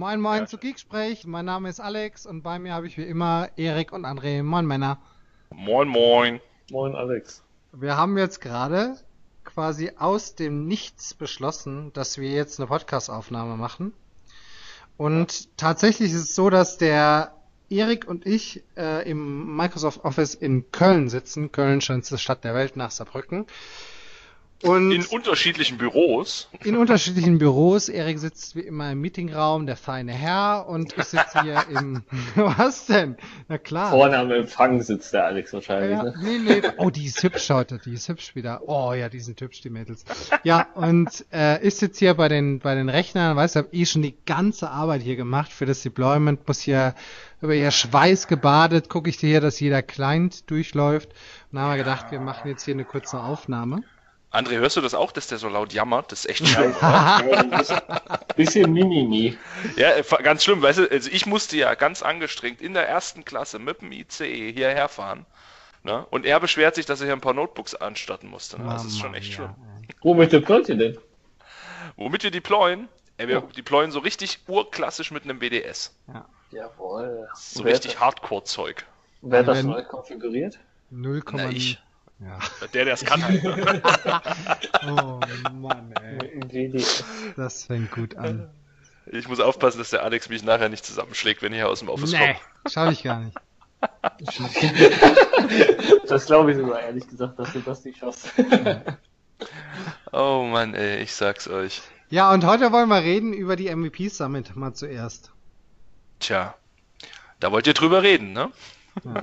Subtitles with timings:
[0.00, 0.46] Moin Moin ja.
[0.46, 4.06] zu Geeksprech, mein Name ist Alex und bei mir habe ich wie immer Erik und
[4.06, 4.42] André.
[4.42, 4.98] Moin Männer.
[5.50, 6.40] Moin Moin.
[6.70, 7.42] Moin Alex.
[7.72, 8.96] Wir haben jetzt gerade
[9.44, 13.92] quasi aus dem Nichts beschlossen, dass wir jetzt eine Podcast-Aufnahme machen.
[14.96, 17.34] Und tatsächlich ist es so, dass der
[17.68, 21.52] Erik und ich äh, im Microsoft Office in Köln sitzen.
[21.52, 23.44] Köln, schönste Stadt der Welt nach Saarbrücken.
[24.62, 26.48] Und in unterschiedlichen Büros.
[26.64, 27.88] In unterschiedlichen Büros.
[27.88, 32.02] Erik sitzt wie immer im Meetingraum, der feine Herr, und ich sitze hier im.
[32.34, 33.16] Was denn?
[33.48, 33.90] Na klar.
[33.90, 35.92] Vorne am Empfang sitzt der Alex wahrscheinlich.
[35.92, 36.14] Ja, ne?
[36.22, 36.62] Nee, nee.
[36.76, 37.78] Oh, die ist hübsch heute.
[37.78, 38.60] Die ist hübsch wieder.
[38.66, 40.04] Oh ja, die sind hübsch, die Mädels.
[40.44, 43.86] Ja, und äh, ich sitze hier bei den, bei den Rechnern, weißt du, hab eh
[43.86, 46.94] schon die ganze Arbeit hier gemacht für das Deployment, muss hier
[47.40, 51.08] über ihr Schweiß gebadet, gucke ich dir hier, dass jeder Client durchläuft.
[51.08, 53.82] Und dann haben wir gedacht, wir machen jetzt hier eine kurze Aufnahme.
[54.30, 56.12] André, hörst du das auch, dass der so laut jammert?
[56.12, 56.74] Das ist echt schlimm.
[56.80, 57.20] Ja,
[58.36, 59.36] bisschen Mimimi.
[59.76, 60.62] Ja, äh, ganz schlimm.
[60.62, 64.52] Weißt du, also ich musste ja ganz angestrengt in der ersten Klasse mit dem ICE
[64.52, 65.26] hierher fahren.
[65.82, 66.06] Ne?
[66.10, 68.60] Und er beschwert sich, dass er hier ein paar Notebooks anstatten musste.
[68.60, 68.68] Ne?
[68.68, 69.54] Das ist schon echt schlimm.
[70.02, 70.98] Womit deployt ihr denn?
[71.96, 72.88] Womit wir deployen?
[73.16, 73.40] Ey, wir ja.
[73.40, 75.94] deployen so richtig urklassisch mit einem BDS.
[76.08, 76.26] Ja.
[76.52, 77.28] Jawohl.
[77.34, 78.84] So richtig Hardcore-Zeug.
[79.22, 80.58] Wer hat das neu konfiguriert?
[80.90, 81.78] 0, Na, ich.
[82.20, 82.38] Ja.
[82.74, 83.24] Der, der es kann.
[83.24, 83.44] Halt.
[84.86, 85.20] oh
[85.52, 86.84] Mann, ey.
[87.36, 88.50] Das fängt gut an.
[89.06, 91.88] Ich muss aufpassen, dass der Alex mich nachher nicht zusammenschlägt, wenn ich hier aus dem
[91.88, 92.36] Office nee, komme.
[92.68, 93.36] schau ich gar nicht.
[96.08, 98.28] das glaube ich sogar, ehrlich gesagt, dass du das nicht schaffst.
[100.12, 101.80] oh Mann, ey, ich sag's euch.
[102.10, 105.32] Ja, und heute wollen wir reden über die MVP Summit mal zuerst.
[106.18, 106.54] Tja,
[107.38, 108.52] da wollt ihr drüber reden, ne?
[109.04, 109.22] Ja.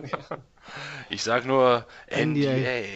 [1.10, 2.52] Ich sag nur NDA.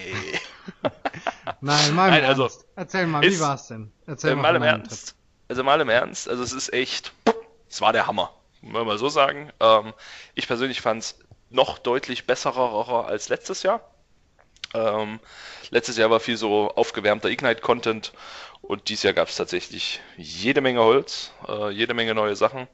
[1.61, 2.65] Nein, mal im Nein, also, Ernst.
[2.75, 3.91] Erzähl mal, ist, wie war's denn?
[4.05, 5.09] Erzähl äh, mal, mal im Ernst.
[5.09, 5.17] Trip.
[5.49, 7.11] Also mal im Ernst, also es ist echt,
[7.69, 9.51] es war der Hammer, muss man mal so sagen.
[9.59, 9.93] Ähm,
[10.33, 13.81] ich persönlich fand's noch deutlich besserer als letztes Jahr.
[14.73, 15.19] Ähm,
[15.69, 18.13] letztes Jahr war viel so aufgewärmter Ignite-Content
[18.61, 22.67] und dieses Jahr gab es tatsächlich jede Menge Holz, äh, jede Menge neue Sachen,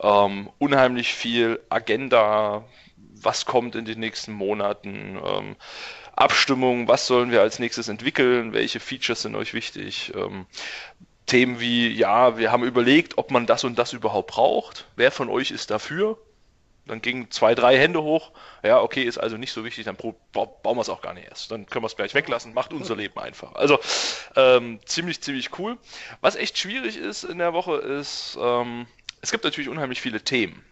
[0.00, 2.64] ähm, unheimlich viel Agenda,
[3.22, 5.56] was kommt in den nächsten Monaten, ähm,
[6.14, 10.46] Abstimmung, was sollen wir als nächstes entwickeln, welche Features sind euch wichtig, ähm,
[11.26, 15.28] Themen wie, ja, wir haben überlegt, ob man das und das überhaupt braucht, wer von
[15.28, 16.18] euch ist dafür,
[16.86, 18.30] dann gingen zwei, drei Hände hoch.
[18.62, 20.16] Ja, okay, ist also nicht so wichtig, dann bauen
[20.62, 21.50] wir es auch gar nicht erst.
[21.50, 23.54] Dann können wir es gleich weglassen, macht unser Leben einfach.
[23.56, 23.80] Also
[24.36, 25.78] ähm, ziemlich, ziemlich cool.
[26.20, 28.86] Was echt schwierig ist in der Woche ist, ähm,
[29.20, 30.64] es gibt natürlich unheimlich viele Themen.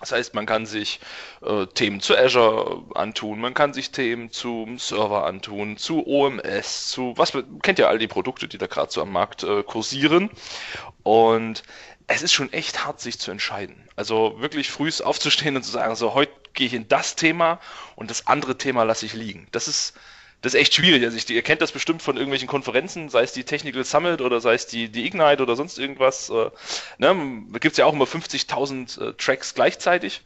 [0.00, 0.98] Das heißt, man kann sich
[1.42, 7.14] äh, Themen zu Azure antun, man kann sich Themen zum Server antun, zu OMS, zu
[7.16, 7.32] was
[7.62, 10.30] kennt ja all die Produkte, die da gerade so am Markt äh, kursieren.
[11.04, 11.62] Und
[12.08, 13.88] es ist schon echt hart, sich zu entscheiden.
[13.94, 17.60] Also wirklich früh aufzustehen und zu sagen, so heute gehe ich in das Thema
[17.96, 19.46] und das andere Thema lasse ich liegen.
[19.52, 19.94] Das ist
[20.42, 21.04] das ist echt schwierig.
[21.04, 24.40] Also ich, ihr kennt das bestimmt von irgendwelchen Konferenzen, sei es die Technical Summit oder
[24.40, 26.30] sei es die, die Ignite oder sonst irgendwas.
[26.30, 26.50] Äh,
[26.98, 27.44] ne?
[27.52, 30.22] Da gibt's ja auch immer 50.000 äh, Tracks gleichzeitig.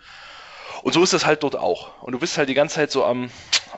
[0.83, 2.03] Und so ist das halt dort auch.
[2.03, 3.31] Und du bist halt die ganze Zeit so am,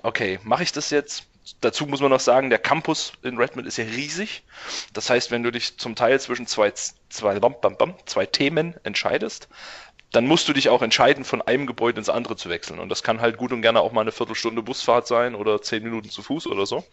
[0.03, 1.25] okay, mache ich das jetzt?
[1.60, 4.44] Dazu muss man noch sagen, der Campus in Redmond ist ja riesig.
[4.93, 6.72] Das heißt, wenn du dich zum Teil zwischen zwei,
[7.09, 9.48] zwei, bam, bam, bam, zwei Themen entscheidest,
[10.12, 12.78] dann musst du dich auch entscheiden, von einem Gebäude ins andere zu wechseln.
[12.80, 15.82] Und das kann halt gut und gerne auch mal eine Viertelstunde Busfahrt sein oder zehn
[15.82, 16.84] Minuten zu Fuß oder so.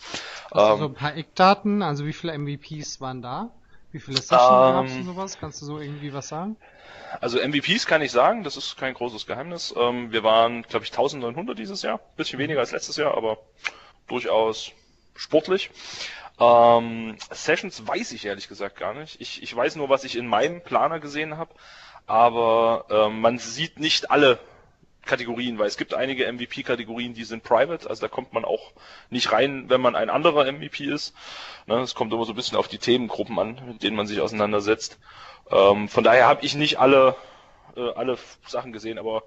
[0.52, 1.82] Hast ähm, so ein paar Eckdaten?
[1.82, 3.52] Also wie viele MVPs waren da?
[3.92, 5.38] Wie viele Sessions ähm, gab es und sowas?
[5.40, 6.58] Kannst du so irgendwie was sagen?
[7.22, 9.74] Also MVPs kann ich sagen, das ist kein großes Geheimnis.
[9.78, 12.02] Ähm, wir waren, glaube ich, 1900 dieses Jahr.
[12.18, 13.38] Bisschen weniger als letztes Jahr, aber
[14.08, 14.72] durchaus
[15.16, 15.70] sportlich.
[16.38, 19.22] Ähm, Sessions weiß ich ehrlich gesagt gar nicht.
[19.22, 21.54] Ich, ich weiß nur, was ich in meinem Planer gesehen habe
[22.08, 24.40] aber ähm, man sieht nicht alle
[25.06, 28.74] Kategorien, weil es gibt einige MVP-Kategorien, die sind private, also da kommt man auch
[29.10, 31.14] nicht rein, wenn man ein anderer MVP ist.
[31.68, 34.20] Ne, es kommt immer so ein bisschen auf die Themengruppen an, mit denen man sich
[34.20, 34.98] auseinandersetzt.
[35.52, 37.16] Ähm, von daher habe ich nicht alle,
[37.76, 38.18] äh, alle
[38.48, 39.24] Sachen gesehen, aber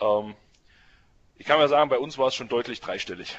[0.00, 0.34] ähm,
[1.36, 3.36] ich kann mal sagen, bei uns war es schon deutlich dreistellig.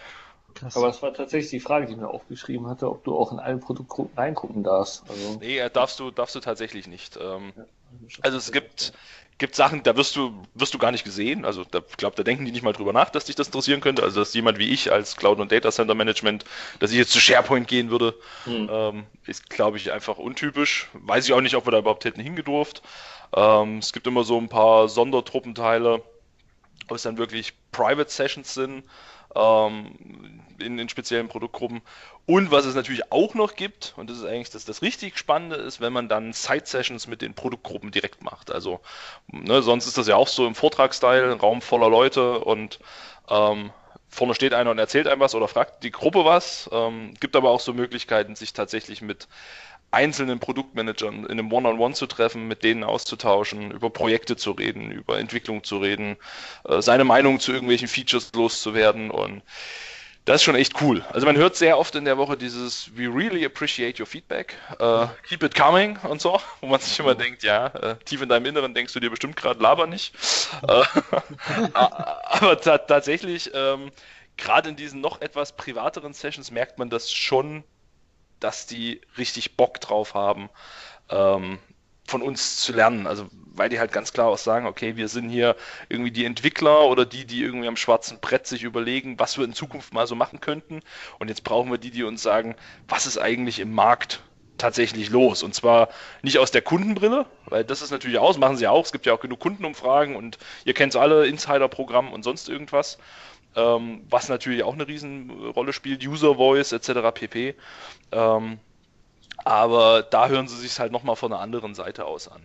[0.55, 0.77] Krass.
[0.77, 3.39] Aber das war tatsächlich die Frage, die ich mir aufgeschrieben hatte, ob du auch in
[3.39, 5.03] alle Produktgruppen reingucken darfst.
[5.09, 7.17] Also nee, äh, darfst du, darfst du tatsächlich nicht.
[7.17, 7.65] Ähm, ja,
[8.21, 8.93] also es gibt,
[9.37, 11.45] gibt Sachen, da wirst du, wirst du gar nicht gesehen.
[11.45, 13.81] Also da, ich glaube, da denken die nicht mal drüber nach, dass dich das interessieren
[13.81, 14.03] könnte.
[14.03, 16.45] Also dass jemand wie ich als Cloud- und Data Center Management,
[16.79, 18.69] dass ich jetzt zu SharePoint gehen würde, hm.
[18.71, 20.89] ähm, ist, glaube ich, einfach untypisch.
[20.93, 22.81] Weiß ich auch nicht, ob wir da überhaupt hätten hingedurft.
[23.35, 26.01] Ähm, es gibt immer so ein paar Sondertruppenteile,
[26.87, 28.83] wo es dann wirklich Private Sessions sind
[29.35, 29.95] ähm,
[30.59, 31.81] in, in speziellen Produktgruppen.
[32.25, 35.57] Und was es natürlich auch noch gibt, und das ist eigentlich das, das richtig Spannende
[35.57, 38.51] ist, wenn man dann Side-Sessions mit den Produktgruppen direkt macht.
[38.51, 38.79] Also,
[39.27, 42.79] ne, sonst ist das ja auch so im Vortragsstyle, ein Raum voller Leute und
[43.29, 43.71] ähm,
[44.07, 46.69] vorne steht einer und erzählt einem was oder fragt die Gruppe was.
[46.71, 49.27] Ähm, gibt aber auch so Möglichkeiten, sich tatsächlich mit
[49.93, 54.51] einzelnen Produktmanagern in einem One-on-One -on -One zu treffen, mit denen auszutauschen, über Projekte zu
[54.51, 56.17] reden, über Entwicklung zu reden,
[56.67, 59.41] äh, seine Meinung zu irgendwelchen Features loszuwerden und
[60.25, 61.03] das ist schon echt cool.
[61.11, 65.07] Also man hört sehr oft in der Woche dieses We really appreciate your feedback, uh,
[65.27, 68.45] keep it coming und so, wo man sich immer denkt, ja, äh, tief in deinem
[68.45, 70.15] Inneren denkst du dir bestimmt gerade laber nicht.
[71.73, 73.91] Aber tatsächlich, ähm,
[74.37, 77.65] gerade in diesen noch etwas privateren Sessions merkt man das schon,
[78.43, 80.49] dass die richtig Bock drauf haben,
[81.09, 81.59] ähm,
[82.05, 83.07] von uns zu lernen.
[83.07, 85.55] Also weil die halt ganz klar auch sagen, okay, wir sind hier
[85.89, 89.53] irgendwie die Entwickler oder die, die irgendwie am schwarzen Brett sich überlegen, was wir in
[89.53, 90.81] Zukunft mal so machen könnten.
[91.19, 92.55] Und jetzt brauchen wir die, die uns sagen,
[92.87, 94.21] was ist eigentlich im Markt
[94.57, 95.43] tatsächlich los.
[95.43, 95.89] Und zwar
[96.21, 98.85] nicht aus der Kundenbrille, weil das ist natürlich aus, machen sie auch.
[98.85, 102.97] Es gibt ja auch genug Kundenumfragen und ihr kennt es alle, Insider-Programm und sonst irgendwas.
[103.55, 107.11] Ähm, was natürlich auch eine Riesenrolle spielt, User Voice etc.
[107.13, 107.55] pp.
[108.11, 108.59] Ähm,
[109.37, 112.41] aber da hören sie sich halt nochmal von einer anderen Seite aus an.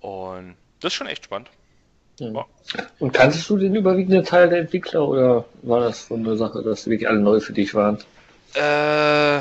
[0.00, 1.50] Und das ist schon echt spannend.
[2.18, 2.44] Ja.
[2.98, 6.86] Und kanntest du den überwiegenden Teil der Entwickler oder war das so eine Sache, dass
[6.86, 7.98] wirklich alle neu für dich waren?
[8.54, 9.40] Äh,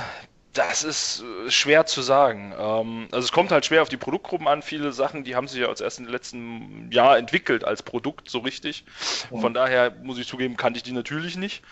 [0.53, 2.53] das ist äh, schwer zu sagen.
[2.57, 4.62] Ähm, also es kommt halt schwer auf die Produktgruppen an.
[4.62, 8.39] Viele Sachen, die haben sich ja als erst im letzten Jahr entwickelt als Produkt so
[8.39, 8.83] richtig.
[9.30, 11.63] Von daher muss ich zugeben, kannte ich die natürlich nicht.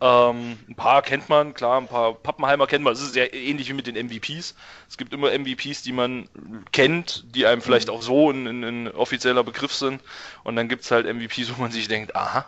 [0.00, 2.92] Ähm, ein paar kennt man, klar, ein paar Pappenheimer kennt man.
[2.92, 4.56] Das ist ja ähnlich wie mit den MVPs.
[4.88, 6.28] Es gibt immer MVPs, die man
[6.72, 10.02] kennt, die einem vielleicht auch so ein, ein, ein offizieller Begriff sind.
[10.42, 12.46] Und dann gibt es halt MVPs, wo man sich denkt, aha,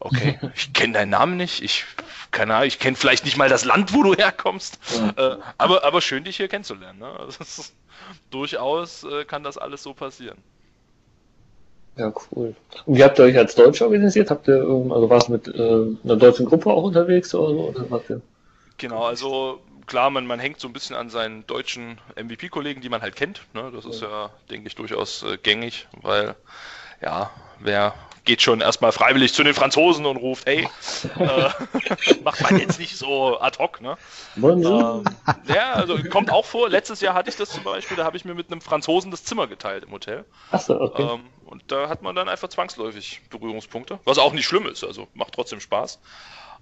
[0.00, 1.84] okay, ich kenne deinen Namen nicht, ich
[2.30, 4.78] keine Ahnung, ich kenne vielleicht nicht mal das Land, wo du herkommst.
[5.16, 6.98] Äh, aber, aber schön, dich hier kennenzulernen.
[6.98, 7.06] Ne?
[7.18, 7.74] Also, ist,
[8.30, 10.36] durchaus äh, kann das alles so passieren.
[11.96, 12.54] Ja, cool.
[12.84, 14.30] Und wie habt ihr euch als Deutsche organisiert?
[14.30, 17.68] Habt ihr, ähm, also war es mit äh, einer deutschen Gruppe auch unterwegs oder so?
[17.68, 18.02] Oder was?
[18.76, 23.00] Genau, also klar, man, man hängt so ein bisschen an seinen deutschen MVP-Kollegen, die man
[23.00, 23.40] halt kennt.
[23.54, 23.72] Ne?
[23.74, 26.34] Das ist ja, denke ich, durchaus äh, gängig, weil
[27.00, 27.94] ja, wer
[28.26, 30.68] geht schon erstmal freiwillig zu den Franzosen und ruft, hey,
[31.18, 31.50] äh,
[32.24, 33.96] macht man jetzt nicht so ad hoc, ne?
[34.36, 35.04] Ähm,
[35.48, 36.68] ja, also kommt auch vor.
[36.68, 39.24] Letztes Jahr hatte ich das zum Beispiel, da habe ich mir mit einem Franzosen das
[39.24, 40.24] Zimmer geteilt im Hotel.
[40.50, 41.02] Achso, okay.
[41.02, 45.06] Ähm, und da hat man dann einfach zwangsläufig Berührungspunkte, was auch nicht schlimm ist, also
[45.14, 46.00] macht trotzdem Spaß.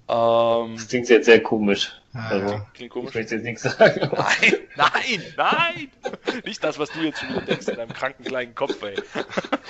[0.08, 1.92] Ähm, das klingt jetzt sehr komisch.
[2.14, 3.10] Ah, also, klingt komisch.
[3.10, 4.10] Ich möchte jetzt nichts sagen.
[4.16, 5.90] Nein, nein, nein!
[6.44, 8.94] Nicht das, was du jetzt schon wieder denkst in deinem kranken kleinen Kopf, ey.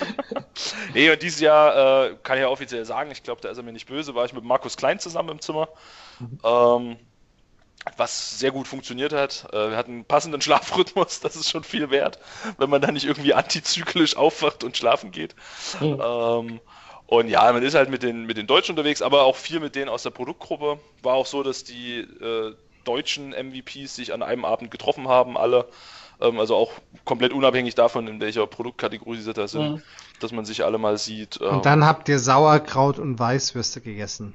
[0.93, 3.63] nee, und dieses Jahr äh, kann ich ja offiziell sagen, ich glaube, da ist er
[3.63, 5.69] mir nicht böse, war ich mit Markus Klein zusammen im Zimmer.
[6.19, 6.39] Mhm.
[6.43, 6.97] Ähm,
[7.97, 9.47] was sehr gut funktioniert hat.
[9.51, 12.19] Äh, wir hatten einen passenden Schlafrhythmus, das ist schon viel wert,
[12.57, 15.35] wenn man da nicht irgendwie antizyklisch aufwacht und schlafen geht.
[15.79, 16.01] Mhm.
[16.03, 16.59] Ähm,
[17.07, 19.75] und ja, man ist halt mit den, mit den Deutschen unterwegs, aber auch viel mit
[19.75, 20.79] denen aus der Produktgruppe.
[21.03, 25.67] War auch so, dass die äh, deutschen MVPs sich an einem Abend getroffen haben, alle.
[26.19, 26.71] Ähm, also auch
[27.03, 29.81] komplett unabhängig davon, in welcher Produktkategorie sie da sind, mhm.
[30.19, 31.39] dass man sich alle mal sieht.
[31.41, 34.33] Ähm, und dann habt ihr Sauerkraut und Weißwürste gegessen.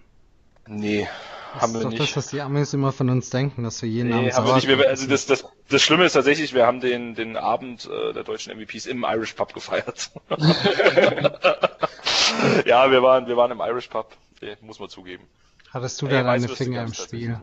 [0.69, 1.09] Nee,
[1.55, 1.99] das haben wir nicht.
[1.99, 4.15] Das ist doch das, was die Amis immer von uns denken, dass wir jeden nee,
[4.15, 4.69] Abend haben wir nicht.
[4.69, 8.23] Wir, also das, das, das Schlimme ist tatsächlich, wir haben den, den Abend äh, der
[8.23, 10.11] deutschen MVPs im Irish Pub gefeiert.
[12.67, 14.17] ja, wir waren, wir waren im Irish Pub,
[14.61, 15.25] muss man zugeben.
[15.71, 17.41] Hattest du da deine Finger im Spiel?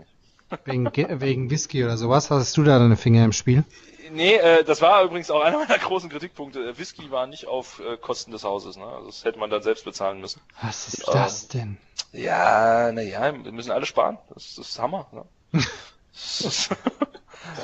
[0.65, 0.91] Wegen,
[1.21, 2.29] wegen Whisky oder sowas?
[2.29, 3.63] Hattest du da deine Finger im Spiel?
[4.11, 6.59] Nee, äh, das war übrigens auch einer meiner großen Kritikpunkte.
[6.59, 8.85] Äh, Whisky war nicht auf äh, Kosten des Hauses, ne?
[8.85, 10.41] Also das hätte man dann selbst bezahlen müssen.
[10.61, 11.77] Was ist ähm, das denn?
[12.13, 14.17] Ja, naja, wir müssen alle sparen.
[14.33, 15.07] Das, das ist Hammer.
[15.11, 15.25] Ne?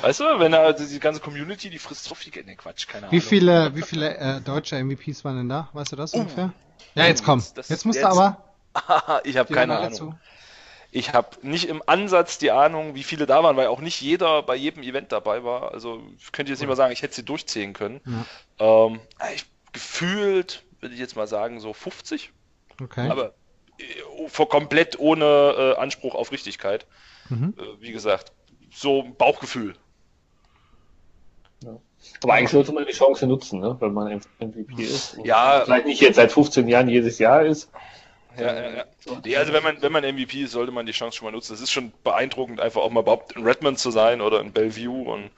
[0.02, 2.46] weißt du, wenn da die ganze Community, die frisst so viel Geld.
[2.46, 3.12] Ne, Quatsch, keine Ahnung.
[3.12, 5.68] Wie viele, wie viele äh, deutsche MVPs waren denn da?
[5.72, 6.52] Weißt du das uh, ungefähr?
[6.94, 7.42] Ja, jetzt komm.
[7.54, 9.20] Das, jetzt musst jetzt, du aber.
[9.24, 9.90] ich habe keine Ahnung.
[9.90, 10.14] Dazu.
[10.90, 14.42] Ich habe nicht im Ansatz die Ahnung, wie viele da waren, weil auch nicht jeder
[14.44, 15.72] bei jedem Event dabei war.
[15.72, 18.00] Also ich könnte jetzt nicht mal sagen, ich hätte sie durchzählen können.
[18.60, 18.86] Ja.
[18.86, 19.00] Ähm,
[19.34, 22.30] ich, gefühlt würde ich jetzt mal sagen so 50.
[22.80, 23.08] Okay.
[23.08, 23.34] Aber
[23.78, 26.86] äh, komplett ohne äh, Anspruch auf Richtigkeit.
[27.28, 27.54] Mhm.
[27.58, 28.32] Äh, wie gesagt,
[28.74, 29.74] so Bauchgefühl.
[31.62, 31.76] Ja.
[32.22, 33.76] Aber eigentlich sollte man die Chance nutzen, ne?
[33.80, 35.18] wenn man MVP ist.
[35.24, 35.62] ja.
[35.64, 37.70] Vielleicht nicht jetzt seit 15 Jahren jedes Jahr ist.
[38.36, 38.84] Ja, ja,
[39.24, 39.38] ja.
[39.38, 41.54] Also wenn man, wenn man MVP ist, sollte man die Chance schon mal nutzen.
[41.54, 45.08] Es ist schon beeindruckend, einfach auch mal überhaupt in Redmond zu sein oder in Bellevue
[45.08, 45.30] und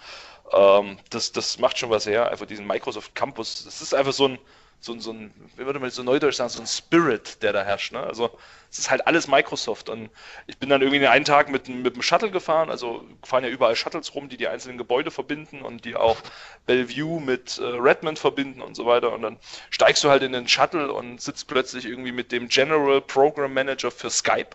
[0.52, 2.30] ähm, das, das macht schon was her.
[2.30, 3.64] Einfach diesen Microsoft Campus.
[3.64, 4.38] Das ist einfach so ein,
[4.80, 7.92] so, so ein, wie würde man so neudeutsch sagen, so ein Spirit, der da herrscht.
[7.92, 8.00] Ne?
[8.00, 8.30] Also
[8.70, 9.88] es ist halt alles Microsoft.
[9.88, 10.10] Und
[10.46, 13.50] ich bin dann irgendwie den einen Tag mit, mit dem Shuttle gefahren, also fahren ja
[13.50, 16.18] überall Shuttles rum, die die einzelnen Gebäude verbinden und die auch
[16.66, 19.12] Bellevue mit äh, Redmond verbinden und so weiter.
[19.12, 19.38] Und dann
[19.70, 23.90] steigst du halt in den Shuttle und sitzt plötzlich irgendwie mit dem General Program Manager
[23.90, 24.50] für Skype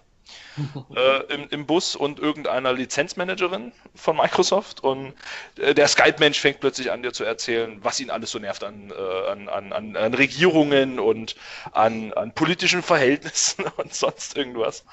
[0.95, 5.13] äh, im, im, Bus und irgendeiner Lizenzmanagerin von Microsoft und
[5.57, 8.91] äh, der Skype-Mensch fängt plötzlich an dir zu erzählen, was ihn alles so nervt an,
[8.91, 11.35] äh, an, an, an, Regierungen und
[11.71, 14.83] an, an politischen Verhältnissen und sonst irgendwas.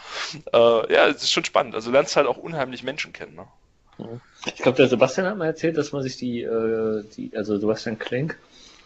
[0.52, 1.74] Äh, ja, es ist schon spannend.
[1.74, 3.34] Also lernst halt auch unheimlich Menschen kennen.
[3.34, 3.46] Ne?
[4.46, 7.98] Ich glaube, der Sebastian hat mal erzählt, dass man sich die, äh, die also Sebastian
[7.98, 8.38] Klenk,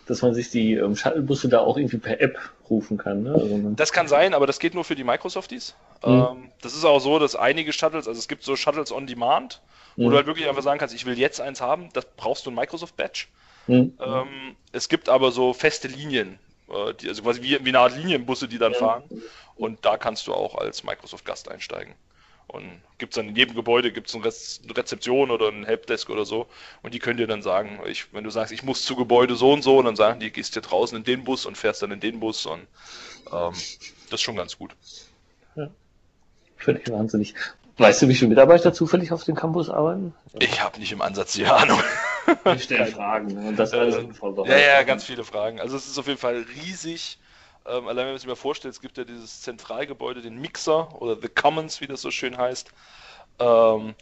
[0.07, 3.23] dass man sich die ähm, Shuttlebusse da auch irgendwie per App rufen kann.
[3.23, 3.35] Ne?
[3.35, 5.75] Also das kann sein, aber das geht nur für die Microsofties.
[6.05, 6.13] Mhm.
[6.13, 9.61] Ähm, das ist auch so, dass einige Shuttles, also es gibt so Shuttles on Demand,
[9.97, 10.11] wo mhm.
[10.11, 12.55] du halt wirklich einfach sagen kannst, ich will jetzt eins haben, das brauchst du ein
[12.55, 13.27] Microsoft-Badge.
[13.67, 13.95] Mhm.
[14.01, 17.97] Ähm, es gibt aber so feste Linien, äh, die, also quasi wie, wie, eine Art
[17.97, 19.05] Linienbusse, die dann fahren.
[19.55, 21.95] Und da kannst du auch als Microsoft-Gast einsteigen.
[22.47, 26.47] Und gibt es dann in jedem Gebäude gibt's eine Rezeption oder ein Helpdesk oder so.
[26.83, 29.53] Und die können dir dann sagen, ich, wenn du sagst, ich muss zu Gebäude so
[29.53, 31.93] und so, und dann sagen die, gehst dir draußen in den Bus und fährst dann
[31.93, 32.47] in den Bus.
[32.47, 32.61] Und
[33.33, 34.77] ähm, das ist schon ganz gut.
[35.57, 35.69] Ja.
[36.57, 37.35] Völlig wahnsinnig.
[37.79, 40.15] Weißt du, wie viele Mitarbeiter zufällig auf dem Campus arbeiten?
[40.39, 41.81] Ich habe nicht im Ansatz die Ahnung.
[42.55, 43.35] Ich stelle Fragen.
[43.35, 43.49] Ne?
[43.49, 44.07] Und das alles äh,
[44.47, 45.59] Ja, ja, ganz viele Fragen.
[45.59, 47.19] Also es ist auf jeden Fall riesig.
[47.67, 51.21] Ähm, allein wenn man sich mal vorstellt, es gibt ja dieses Zentralgebäude, den Mixer oder
[51.21, 52.71] The Commons, wie das so schön heißt.
[53.39, 53.95] Ähm,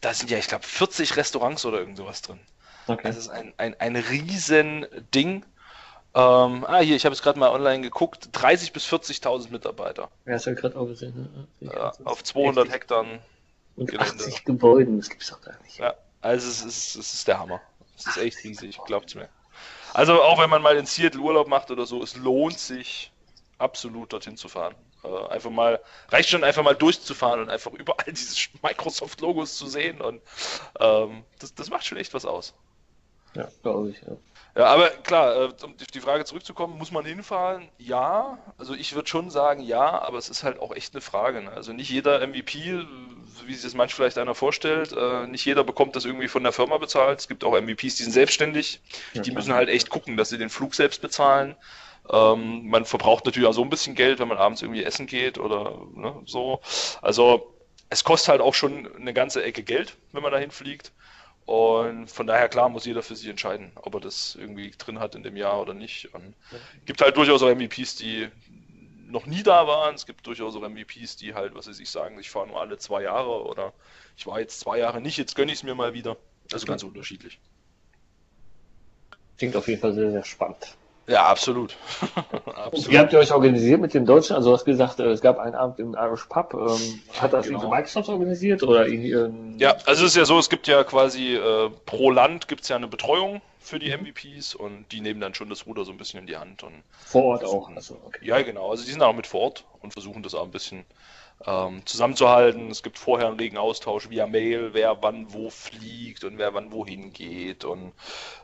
[0.00, 2.40] da sind ja, ich glaube, 40 Restaurants oder irgend sowas drin.
[2.86, 3.02] Okay.
[3.08, 5.44] Das ist ein, ein, ein riesen Ding.
[6.14, 8.28] Ähm, ah, hier, ich habe es gerade mal online geguckt.
[8.32, 10.10] 30 bis 40.000 Mitarbeiter.
[10.24, 11.46] Ja, hast du ja gerade auch gesehen.
[11.60, 11.70] Ne?
[11.72, 12.74] Ja, auf 200 heftig.
[12.74, 13.04] Hektar.
[13.76, 14.24] Und Gelände.
[14.24, 15.78] 80 Gebäuden, das gibt es doch gar nicht.
[15.78, 17.60] Ja, also es ist, es ist der Hammer.
[17.98, 19.28] Es ist echt riesig, glaubt's mir.
[19.96, 23.10] Also auch wenn man mal in Seattle Urlaub macht oder so, es lohnt sich
[23.56, 24.74] absolut dorthin zu fahren.
[25.02, 30.02] Äh, einfach mal, reicht schon einfach mal durchzufahren und einfach überall diese Microsoft-Logos zu sehen
[30.02, 30.20] und
[30.80, 32.52] ähm, das, das macht schon echt was aus.
[33.36, 34.16] Ja, glaube ich, ja.
[34.56, 37.68] Ja, aber klar, äh, um die Frage zurückzukommen, muss man hinfahren?
[37.76, 41.42] Ja, also ich würde schon sagen ja, aber es ist halt auch echt eine Frage.
[41.42, 41.50] Ne?
[41.50, 42.82] Also nicht jeder MVP,
[43.44, 46.52] wie sich das manch vielleicht einer vorstellt, äh, nicht jeder bekommt das irgendwie von der
[46.52, 47.20] Firma bezahlt.
[47.20, 48.80] Es gibt auch MVPs, die sind selbstständig,
[49.12, 51.54] die müssen halt echt gucken, dass sie den Flug selbst bezahlen.
[52.10, 55.38] Ähm, man verbraucht natürlich auch so ein bisschen Geld, wenn man abends irgendwie essen geht
[55.38, 56.60] oder ne, so.
[57.02, 57.52] Also
[57.90, 60.92] es kostet halt auch schon eine ganze Ecke Geld, wenn man dahin fliegt.
[61.46, 65.14] Und von daher, klar, muss jeder für sich entscheiden, ob er das irgendwie drin hat
[65.14, 66.12] in dem Jahr oder nicht.
[66.12, 66.34] Und
[66.84, 68.28] gibt halt durchaus auch MVPs, die
[69.06, 69.94] noch nie da waren.
[69.94, 72.78] Es gibt durchaus auch MVPs, die halt, was weiß ich, sagen, ich fahre nur alle
[72.78, 73.72] zwei Jahre oder
[74.16, 76.16] ich war jetzt zwei Jahre nicht, jetzt gönne ich es mir mal wieder.
[76.52, 77.38] Also ganz unterschiedlich.
[79.38, 80.76] Klingt auf jeden Fall sehr, sehr spannend.
[81.08, 81.76] Ja, absolut.
[82.46, 82.90] absolut.
[82.90, 84.34] Wie habt ihr euch organisiert mit dem Deutschen?
[84.34, 86.54] Also du hast gesagt, äh, es gab einen Abend im Irish Pub.
[86.54, 87.70] Ähm, hat das genau.
[87.70, 89.12] Microsoft organisiert oder irgendwie?
[89.12, 92.62] Ähm, ja, also es ist ja so, es gibt ja quasi äh, pro Land gibt
[92.62, 95.92] es ja eine Betreuung für die MVPs und die nehmen dann schon das Ruder so
[95.92, 96.62] ein bisschen in die Hand.
[96.62, 97.70] Und vor Ort auch.
[97.74, 98.24] Also, okay.
[98.24, 98.70] Ja, genau.
[98.70, 100.84] Also die sind auch mit vor Ort und versuchen das auch ein bisschen
[101.44, 102.70] ähm, zusammenzuhalten.
[102.70, 106.72] Es gibt vorher einen regen Austausch via Mail, wer wann wo fliegt und wer wann
[106.72, 107.64] wohin geht.
[107.64, 107.92] Und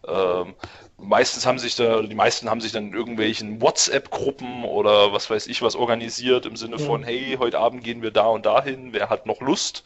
[0.06, 0.54] ähm,
[0.98, 5.46] meistens haben sich da, die meisten haben sich dann in irgendwelchen WhatsApp-Gruppen oder was weiß
[5.46, 9.08] ich was organisiert im Sinne von, hey, heute Abend gehen wir da und dahin, wer
[9.08, 9.84] hat noch Lust?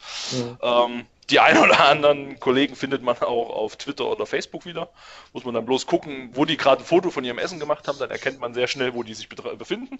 [0.61, 0.85] Ja.
[0.85, 4.89] Ähm, die ein oder anderen Kollegen findet man auch auf Twitter oder Facebook wieder.
[5.33, 7.99] Muss man dann bloß gucken, wo die gerade ein Foto von ihrem Essen gemacht haben,
[7.99, 9.99] dann erkennt man sehr schnell, wo die sich befinden.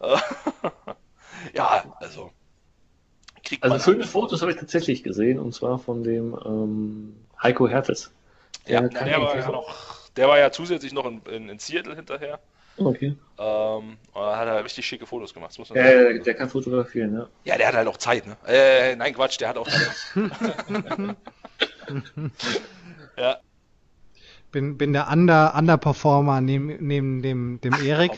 [1.52, 2.30] ja, also
[3.44, 8.12] Kriegt also schöne Fotos habe ich tatsächlich gesehen und zwar von dem ähm, Heiko Hertes.
[8.66, 11.96] Ja, der, der war ja noch, der war ja zusätzlich noch in, in, in Seattle
[11.96, 12.38] hinterher.
[12.78, 13.16] Okay.
[13.38, 15.58] Ähm, hat er richtig schicke Fotos gemacht.
[15.58, 17.28] muss man ja, der, der kann fotografieren, ne?
[17.44, 18.36] Ja, der hat halt auch Zeit, ne?
[18.46, 20.10] Äh, nein, Quatsch, der hat auch Zeit.
[23.16, 23.38] ja.
[24.52, 28.12] Bin, bin der Under, Underperformer neben, neben dem, dem Erik.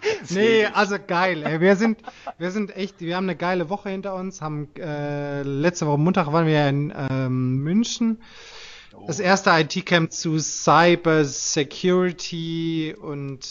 [0.30, 1.44] nee, also geil.
[1.44, 1.60] Ey.
[1.60, 2.00] Wir sind,
[2.38, 4.40] wir sind echt, wir haben eine geile Woche hinter uns.
[4.40, 8.20] Haben äh, letzte Woche Montag waren wir in ähm, München.
[9.06, 13.46] Das erste IT-Camp zu Cyber Security und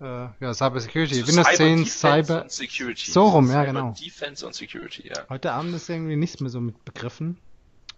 [0.00, 0.04] äh,
[0.40, 1.20] ja, Cyber Security.
[1.20, 3.10] Zu Windows Cyber 10, Cyber Security.
[3.10, 3.94] So rum, ja, genau.
[3.98, 5.24] Defense und Security, ja.
[5.28, 7.38] Heute Abend ist irgendwie nichts mehr so mit begriffen.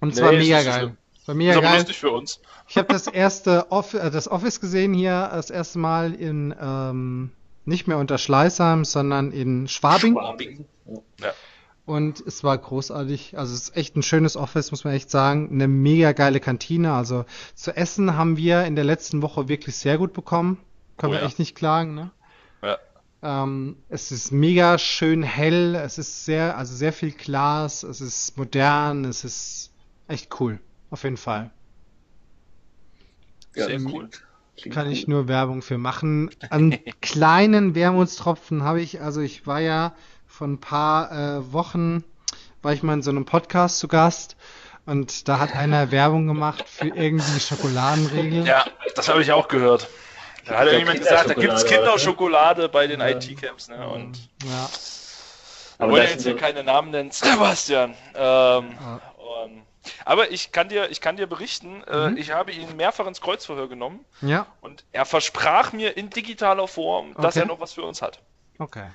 [0.01, 0.97] Und es nee, war mega geil.
[1.27, 1.79] War mega ist geil.
[1.79, 2.41] lustig für uns.
[2.69, 7.31] Ich habe das erste Off äh, das Office gesehen hier, das erste Mal in ähm,
[7.65, 10.15] nicht mehr unter Schleißheim, sondern in Schwabing.
[10.15, 10.65] Schwabing.
[11.21, 11.33] Ja.
[11.87, 13.37] Und es war großartig.
[13.37, 15.51] Also es ist echt ein schönes Office, muss man echt sagen.
[15.51, 16.93] Eine mega geile Kantine.
[16.95, 20.59] Also zu essen haben wir in der letzten Woche wirklich sehr gut bekommen.
[20.97, 21.27] Können Oh wir ja.
[21.27, 22.11] echt nicht klagen, ne?
[22.63, 22.79] Ja.
[23.23, 28.37] Ähm, es ist mega schön hell, es ist sehr, also sehr viel Glas, es ist
[28.37, 29.73] modern, es ist
[30.09, 30.61] echt cool.
[30.91, 31.51] Auf jeden Fall.
[33.57, 34.09] Ja, Sehr cool.
[34.57, 36.31] Klingt Kann ich nur Werbung für machen.
[36.51, 39.95] An kleinen Wermutstropfen habe ich, also ich war ja
[40.27, 42.05] vor ein paar äh, Wochen,
[42.63, 44.37] war ich mal in so einem Podcast zu Gast
[44.87, 48.47] und da hat einer Werbung gemacht für irgendwie Schokoladenriegel.
[48.47, 48.65] Ja,
[48.97, 49.89] das habe ich auch gehört.
[50.47, 53.09] Da hat Ja, irgendjemand gesagt, da gibt es Kinderschokolade, Kinderschokolade bei den Ja.
[53.09, 53.69] IT-Camps.
[53.69, 53.89] Ne?
[53.89, 54.69] Und Ja,
[55.79, 57.91] wir Aber wollen jetzt hier keine Namen nennen, Sebastian.
[57.91, 59.01] Ähm, Ja.
[59.45, 59.63] und,
[60.05, 62.17] aber ich kann dir, ich kann dir berichten, äh, Mhm.
[62.17, 67.15] ich habe ihn mehrfach ins Kreuzverhör genommen ja, und er versprach mir in digitaler Form,
[67.15, 67.41] dass Okay.
[67.41, 68.21] er noch was für uns hat.
[68.59, 68.87] okay.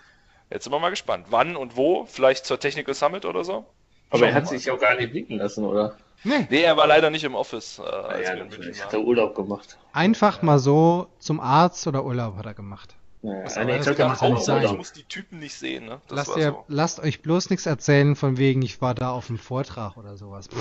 [0.51, 1.27] Jetzt sind wir mal gespannt.
[1.29, 2.05] Wann und wo?
[2.05, 3.67] Vielleicht zur Technical Summit oder so?
[4.09, 5.95] Aber er Schauen hat wir sich auch gar nicht blicken lassen, oder?
[6.23, 8.83] Nee, Nee, er war leider nicht im Office, äh, als ja, wir in München.
[8.83, 9.77] Hat er Urlaub gemacht.
[9.93, 12.95] einfach mal so zum Arzt oder Urlaub hat er gemacht.
[13.21, 14.65] Naja, Das nee, das kann ja auch nicht sagen.
[14.65, 16.01] Ich muss die Typen nicht sehen, ne?
[16.07, 16.63] Das Lasst, war ihr, so.
[16.67, 20.47] lasst euch bloß nichts erzählen von wegen, ich war da auf dem Vortrag oder sowas.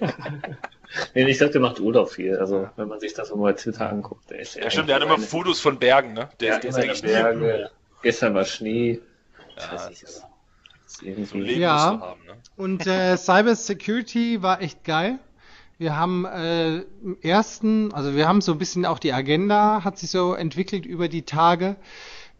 [1.14, 2.36] Nee, ich glaube, der macht Urlaub viel.
[2.38, 4.96] Also, wenn man sich das so mal bei Twitter anguckt, der ist Ja, stimmt, der
[4.96, 6.30] hat immer Fotos von Bergen, ne?
[6.40, 7.70] Der Der, hat der ist eigentlich Berge.
[8.02, 9.00] Gestern war Schnee.
[9.56, 10.24] Ja, ist
[11.50, 11.98] Ja.
[12.00, 12.36] haben, ne?
[12.56, 15.18] Und äh, Cyber Security war echt geil.
[15.80, 19.96] Wir haben äh, im ersten, also wir haben so ein bisschen auch die Agenda, hat
[19.96, 21.76] sich so entwickelt über die Tage.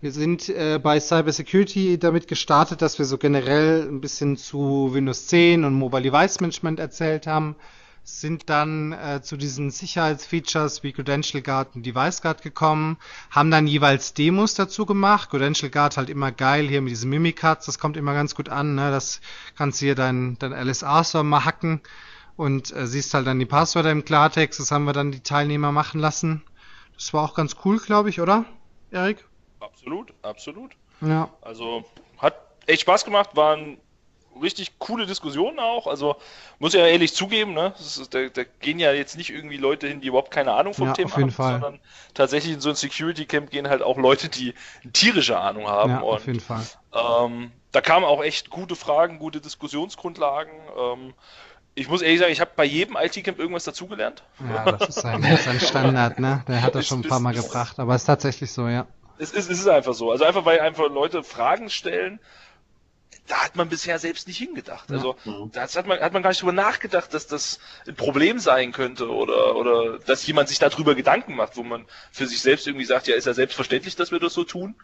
[0.01, 4.91] Wir sind äh, bei Cyber Security damit gestartet, dass wir so generell ein bisschen zu
[4.93, 7.55] Windows 10 und Mobile Device Management erzählt haben.
[8.03, 12.97] Sind dann äh, zu diesen Sicherheitsfeatures wie Credential Guard und Device Guard gekommen,
[13.31, 15.31] haben dann jeweils Demos dazu gemacht.
[15.31, 18.75] Credential Guard halt immer geil hier mit diesen Mimicards, das kommt immer ganz gut an.
[18.75, 18.91] Ne?
[18.91, 19.21] Das
[19.57, 21.83] kannst du hier dein, dein LSA-Server mal hacken
[22.39, 24.61] und äh, siehst halt dann die Passwörter im Klartext.
[24.61, 26.45] Das haben wir dann die Teilnehmer machen lassen.
[26.95, 28.45] Das war auch ganz cool, glaube ich, oder,
[28.91, 29.27] Erik?
[29.61, 30.73] Absolut, absolut.
[31.01, 31.29] Ja.
[31.43, 31.85] Also
[32.17, 33.79] hat echt Spaß gemacht, waren
[34.41, 35.89] richtig coole Diskussionen auch.
[35.89, 36.17] Also
[36.61, 37.75] muss ich ja ehrlich zugeben, ne?
[37.81, 40.87] Ist, da, da gehen ja jetzt nicht irgendwie Leute hin, die überhaupt keine Ahnung vom
[40.87, 41.53] Ja, Thema haben, Fall.
[41.55, 41.81] sondern
[42.15, 44.55] tatsächlich in so ein Security Camp gehen halt auch Leute, die
[44.93, 45.91] tierische Ahnung haben.
[45.91, 46.65] Ja, auf und jeden Fall.
[46.93, 50.53] ähm, da kamen auch echt gute Fragen, gute Diskussionsgrundlagen.
[50.79, 51.15] Ähm,
[51.79, 54.23] ich muss ehrlich sagen, ich habe bei jedem IT-Camp irgendwas dazugelernt.
[54.49, 56.43] Ja, das ist sein, das Standard, ne?
[56.49, 58.87] Der hat das Ist- schon ein paar Mal gebracht, aber es ist tatsächlich so, ja.
[59.19, 60.11] Es ist, es ist einfach so.
[60.13, 62.21] Also einfach, weil einfach Leute Fragen stellen,
[63.27, 64.91] da hat man bisher selbst nicht hingedacht.
[64.91, 65.51] Also Mhm.
[65.53, 69.09] da hat man, hat man gar nicht drüber nachgedacht, dass das ein Problem sein könnte
[69.11, 73.07] oder, oder dass jemand sich darüber Gedanken macht, wo man für sich selbst irgendwie sagt,
[73.09, 74.77] ja, ist ja selbstverständlich, dass wir das so tun.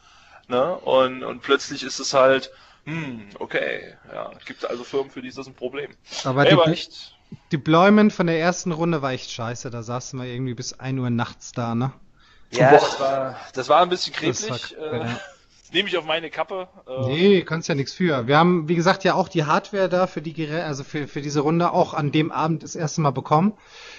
[0.48, 0.74] Ne?
[0.76, 2.50] Und, und plötzlich ist es halt,
[2.84, 5.90] hm, okay, ja, gibt also Firmen, für die ist das ein Problem.
[6.24, 9.70] Aber Ey, die Deployment von der ersten Runde war echt scheiße.
[9.70, 11.92] Da saßen wir irgendwie bis 1 Uhr nachts da, ne?
[12.50, 12.78] ja, Boah.
[12.78, 15.20] das war, das war ein bisschen kacke, Äh, ja.
[15.72, 16.68] Nehme ich auf meine Kappe.
[16.86, 18.28] Äh, Nee, kannst ja nichts für.
[18.28, 21.20] Wir haben, wie gesagt, ja auch die Hardware da für die Geräte, also für, für
[21.20, 23.54] diese Runde auch an dem Abend das erste Mal bekommen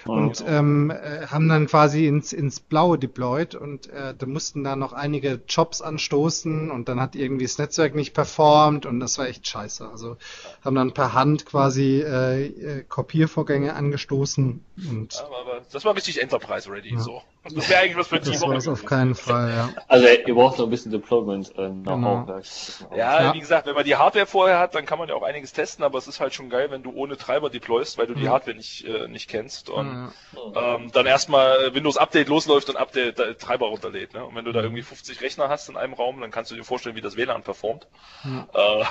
[0.05, 4.75] und ähm, äh, haben dann quasi ins, ins Blaue deployed und äh, da mussten da
[4.75, 9.27] noch einige Jobs anstoßen und dann hat irgendwie das Netzwerk nicht performt und das war
[9.27, 9.87] echt scheiße.
[9.89, 10.17] Also
[10.63, 16.21] haben dann per Hand quasi äh, äh, Kopiervorgänge angestoßen und Aber, aber das war richtig
[16.21, 16.93] Enterprise ready.
[16.93, 16.99] Ja.
[16.99, 17.21] So.
[17.53, 19.69] Das wäre eigentlich was für die das war es auf keinen Fall, ja.
[19.87, 21.51] Also, ihr braucht noch ein bisschen Deployment.
[21.51, 22.27] Äh, Genau.
[22.41, 22.73] ich.
[22.95, 23.33] Ja, Ja.
[23.35, 25.85] wie gesagt, wenn man die Hardware vorher hat, dann kann man ja auch einiges testen,
[25.85, 28.29] aber es ist halt schon geil, wenn du ohne Treiber deployst, weil du die Mhm.
[28.29, 30.75] Hardware nicht, äh, nicht kennst und Ja.
[30.75, 34.13] ähm, dann erstmal Windows Update losläuft und Update der Treiber runterlädt.
[34.13, 34.25] Ne?
[34.25, 36.63] Und wenn du da irgendwie 50 Rechner hast in einem Raum, dann kannst du dir
[36.63, 37.87] vorstellen, wie das WLAN performt.
[38.23, 38.81] Ja.
[38.81, 38.85] Äh,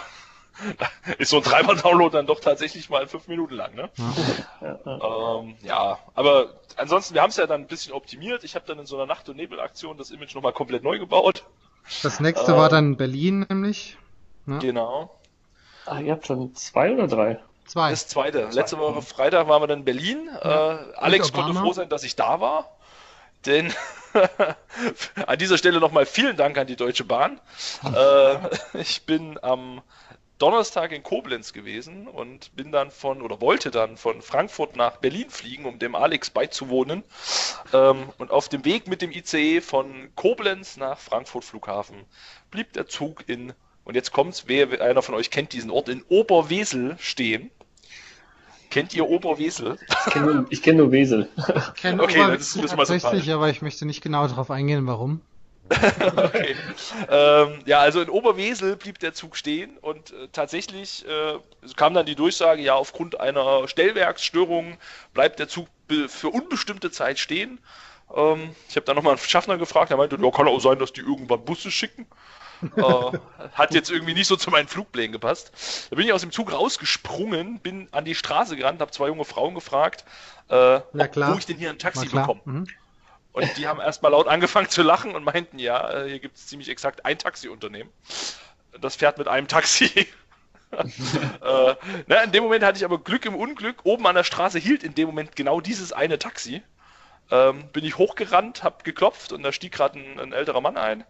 [1.18, 3.90] ist so ein Treiber-Download dann doch tatsächlich mal fünf Minuten lang, ne?
[4.60, 5.40] Ja.
[5.40, 8.44] Ähm, ja, aber ansonsten, wir haben es ja dann ein bisschen optimiert.
[8.44, 11.44] Ich habe dann in so einer Nacht- und Nebel-Aktion das Image nochmal komplett neu gebaut.
[12.02, 13.98] Das nächste Äh, war dann Berlin nämlich.
[14.46, 14.58] Ja.
[14.58, 15.10] Genau.
[15.86, 17.40] Ah, ihr habt schon zwei oder drei?
[17.66, 17.90] Zwei.
[17.90, 18.48] Das zweite.
[18.52, 20.28] Letzte Woche Freitag waren wir dann in Berlin.
[20.40, 22.76] Äh, Alex konnte froh sein, dass ich da war.
[23.46, 23.72] Denn
[25.26, 27.40] an dieser Stelle nochmal vielen Dank an die Deutsche Bahn.
[27.84, 28.36] Äh,
[28.78, 29.82] ich bin am
[30.38, 35.30] Donnerstag in Koblenz gewesen und bin dann von oder wollte dann von Frankfurt nach Berlin
[35.30, 37.04] fliegen, um dem Alex beizuwohnen.
[37.72, 42.04] Ähm, und auf dem Weg mit dem ICE von Koblenz nach Frankfurt Flughafen
[42.50, 43.52] blieb der Zug in,
[43.84, 47.50] und jetzt kommt's, wer einer von euch kennt diesen Ort, in Oberwesel stehen.
[48.74, 49.78] Kennt ihr Oberwesel?
[50.06, 51.28] Ich kenne nur, ich kenn nur Wesel.
[51.80, 54.50] Kenn Okay, Ober- das ist- das ist mal tatsächlich, aber ich möchte nicht genau darauf
[54.50, 55.20] eingehen, warum.
[55.70, 56.56] Okay.
[57.08, 61.38] ähm, ja, also in Oberwesel blieb der Zug stehen und äh, tatsächlich äh,
[61.76, 64.76] kam dann die Durchsage, ja, aufgrund einer Stellwerksstörung
[65.14, 65.68] bleibt der Zug
[66.08, 67.60] für unbestimmte Zeit stehen.
[68.14, 70.92] Ähm, ich habe dann nochmal einen Schaffner gefragt, der meinte, ja, kann auch sein, dass
[70.92, 72.06] die irgendwann Busse schicken.
[72.76, 73.18] Äh,
[73.52, 75.88] hat jetzt irgendwie nicht so zu meinen Flugplänen gepasst.
[75.90, 79.24] Da bin ich aus dem Zug rausgesprungen, bin an die Straße gerannt, habe zwei junge
[79.24, 80.04] Frauen gefragt,
[80.48, 82.40] äh, wo ich denn hier ein Taxi bekomme.
[82.44, 82.66] Mhm.
[83.34, 86.46] Und die haben erstmal laut angefangen zu lachen und meinten, ja, äh, hier gibt es
[86.46, 87.92] ziemlich exakt ein Taxiunternehmen.
[88.80, 89.86] Das fährt mit einem Taxi.
[90.70, 91.74] äh,
[92.06, 93.84] na, in dem Moment hatte ich aber Glück im Unglück.
[93.84, 96.62] Oben an der Straße hielt in dem Moment genau dieses eine Taxi.
[97.30, 101.04] Ähm, bin ich hochgerannt, hab geklopft und da stieg gerade ein, ein, älterer Mann ein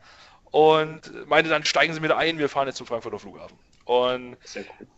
[0.55, 3.59] und meinte dann, steigen Sie mit ein, wir fahren jetzt zum Frankfurter Flughafen.
[3.87, 4.37] Und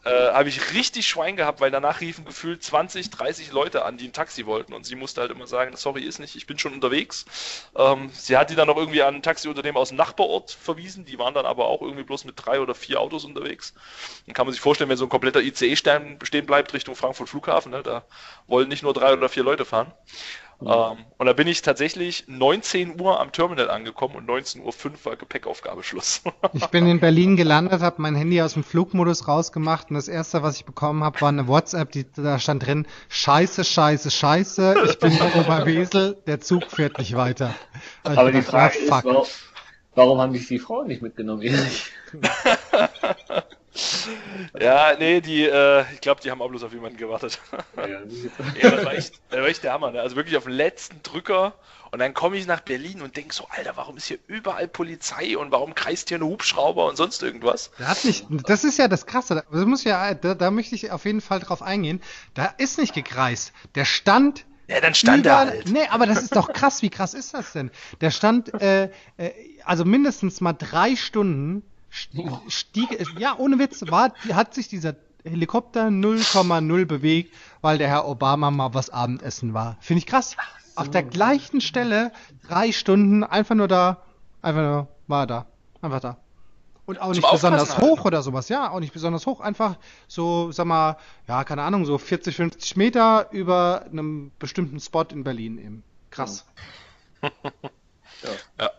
[0.04, 4.06] äh, habe ich richtig Schwein gehabt, weil danach riefen gefühlt 20, 30 Leute an, die
[4.06, 4.74] ein Taxi wollten.
[4.74, 7.24] Und sie musste halt immer sagen, sorry, ist nicht, ich bin schon unterwegs.
[7.74, 11.06] Ähm, sie hat die dann noch irgendwie an ein Taxiunternehmen aus dem Nachbarort verwiesen.
[11.06, 13.72] Die waren dann aber auch irgendwie bloß mit drei oder vier Autos unterwegs.
[14.26, 17.72] Dann kann man sich vorstellen, wenn so ein kompletter ICE stehen bleibt Richtung Frankfurt Flughafen,
[17.72, 18.04] ne, da
[18.46, 19.90] wollen nicht nur drei oder vier Leute fahren.
[20.60, 20.68] Mhm.
[20.68, 25.16] Ähm, und da bin ich tatsächlich 19 Uhr am Terminal angekommen und 19.05 Uhr war
[25.16, 26.22] Gepäckaufgabe Schluss.
[26.54, 30.42] ich bin in Berlin gelandet, habe mein Handy aus dem Flugmodus rausgemacht und das erste,
[30.42, 34.98] was ich bekommen habe, war eine WhatsApp, die, da stand drin, scheiße, scheiße, scheiße, ich
[34.98, 37.54] bin in Oberwesel, der Zug fährt nicht weiter.
[38.02, 39.26] Also Aber die Frage ist, warum,
[39.94, 41.42] warum haben dich die Frauen nicht mitgenommen?
[44.58, 47.40] ja, nee, die, äh, ich glaube, die haben auch bloß auf jemanden gewartet.
[47.76, 47.82] Ja,
[48.62, 50.00] ja, das, war echt, das war echt der Hammer, ne?
[50.00, 51.54] Also wirklich auf den letzten Drücker
[51.92, 55.38] und dann komme ich nach Berlin und denke so, Alter, warum ist hier überall Polizei
[55.38, 57.70] und warum kreist hier ein Hubschrauber und sonst irgendwas?
[57.78, 60.90] Der hat nicht, das ist ja das Krasse, das muss ja, da, da möchte ich
[60.90, 62.02] auf jeden Fall drauf eingehen.
[62.34, 63.52] Da ist nicht gekreist.
[63.74, 65.70] Der stand ja, dann stand überall, er halt.
[65.70, 66.82] Nee, aber das ist doch krass.
[66.82, 67.70] Wie krass ist das denn?
[68.00, 69.30] Der stand, äh, äh,
[69.64, 71.62] also mindestens mal drei Stunden
[72.48, 78.50] stieg, ja, ohne Witz, war, hat sich dieser Helikopter 0,0 bewegt, weil der Herr Obama
[78.50, 79.76] mal was Abendessen war.
[79.80, 80.36] Finde ich krass.
[80.74, 82.12] Auf der gleichen Stelle,
[82.46, 84.02] drei Stunden, einfach nur da,
[84.42, 85.46] einfach nur, war da.
[85.80, 86.18] Einfach da.
[86.84, 90.66] Und auch nicht besonders hoch oder sowas, ja, auch nicht besonders hoch, einfach so, sag
[90.66, 95.82] mal, ja, keine Ahnung, so 40, 50 Meter über einem bestimmten Spot in Berlin eben.
[96.10, 96.46] Krass.
[97.22, 97.30] ja.
[98.60, 98.70] ja,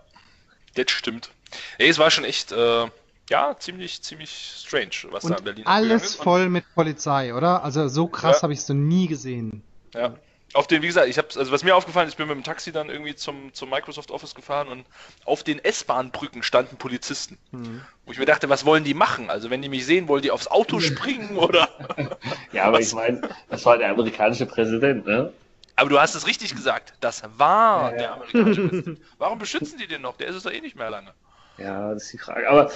[0.75, 1.31] das stimmt.
[1.77, 2.87] Ey, es war schon echt, äh,
[3.29, 7.63] ja, ziemlich, ziemlich strange, was und da in Berlin Alles voll mit Polizei, oder?
[7.63, 8.43] Also so krass ja.
[8.43, 9.63] habe ich es noch nie gesehen.
[9.93, 10.15] Ja.
[10.53, 12.43] Auf den, wie gesagt, ich habe, also was mir aufgefallen ist, ich bin mit dem
[12.43, 14.85] Taxi dann irgendwie zum, zum Microsoft Office gefahren und
[15.25, 17.37] auf den S-Bahn-Brücken standen Polizisten.
[17.51, 17.81] Hm.
[18.05, 19.29] Wo ich mir dachte, was wollen die machen?
[19.29, 21.67] Also wenn die mich sehen, wollen die aufs Auto springen oder?
[22.53, 22.87] ja, aber was?
[22.87, 25.33] ich meine, das war der amerikanische Präsident, ne?
[25.75, 27.97] Aber du hast es richtig gesagt, das war ja, ja.
[27.97, 29.01] der amerikanische Präsident.
[29.17, 30.15] Warum beschützen die den noch?
[30.15, 31.11] Der ist es doch eh nicht mehr lange.
[31.57, 32.49] Ja, das ist die Frage.
[32.49, 32.71] Aber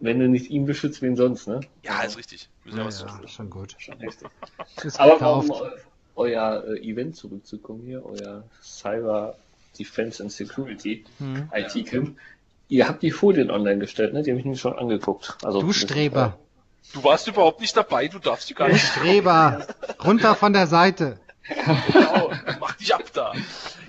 [0.00, 1.60] wenn du nicht ihn beschützt, wen sonst, ne?
[1.82, 2.48] Ja, ist richtig.
[2.64, 3.76] Ja, ja, ja schon gut.
[3.78, 4.28] Schon richtig.
[4.98, 5.52] Aber um
[6.16, 9.36] euer äh, Event zurückzukommen hier, euer Cyber
[9.78, 11.48] Defense and Security hm.
[11.54, 12.16] IT-Camp,
[12.68, 14.22] ihr habt die Folien online gestellt, ne?
[14.22, 15.36] Die habe ich mir schon angeguckt.
[15.42, 16.38] Also, du Streber.
[16.92, 18.84] Du warst überhaupt nicht dabei, du darfst die gar nicht.
[18.84, 19.66] Streber,
[20.02, 21.20] runter von der Seite.
[21.92, 23.32] genau, mach dich ab da.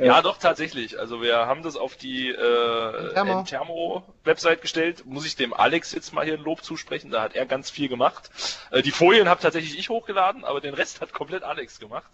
[0.05, 0.99] Ja, doch, tatsächlich.
[0.99, 3.13] Also wir haben das auf die äh,
[3.45, 5.05] Thermo-Website gestellt.
[5.05, 7.87] Muss ich dem Alex jetzt mal hier ein Lob zusprechen, da hat er ganz viel
[7.87, 8.29] gemacht.
[8.71, 12.09] Äh, die Folien habe tatsächlich ich hochgeladen, aber den Rest hat komplett Alex gemacht.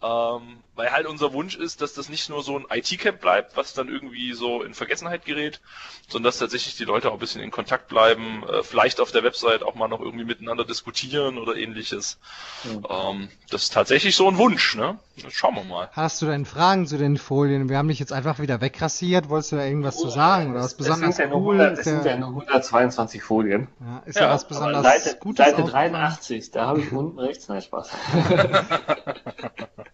[0.00, 3.74] Ähm, weil halt unser Wunsch ist, dass das nicht nur so ein IT-Camp bleibt, was
[3.74, 5.60] dann irgendwie so in Vergessenheit gerät,
[6.06, 9.24] sondern dass tatsächlich die Leute auch ein bisschen in Kontakt bleiben, äh, vielleicht auf der
[9.24, 12.20] Website auch mal noch irgendwie miteinander diskutieren oder ähnliches.
[12.62, 12.86] Mhm.
[12.88, 15.00] Ähm, das ist tatsächlich so ein Wunsch, ne?
[15.30, 15.88] Schauen wir mal.
[15.92, 17.68] Hast du denn Fragen zu den Folien?
[17.68, 19.28] Wir haben dich jetzt einfach wieder wegrassiert.
[19.28, 21.60] Wolltest du da irgendwas oh, zu sagen oder was besonders das cool?
[21.60, 23.68] 100, das sind ja nur 122 Folien.
[23.80, 27.48] Ja, ist ja, ja was besonders Seite, Gutes Seite 83, da habe ich unten rechts,
[27.48, 27.90] nein, Spaß.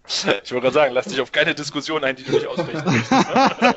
[0.06, 3.10] Ich wollte gerade sagen, lass dich auf keine Diskussion ein, die du nicht ausrichten möchtest.
[3.10, 3.74] Ne?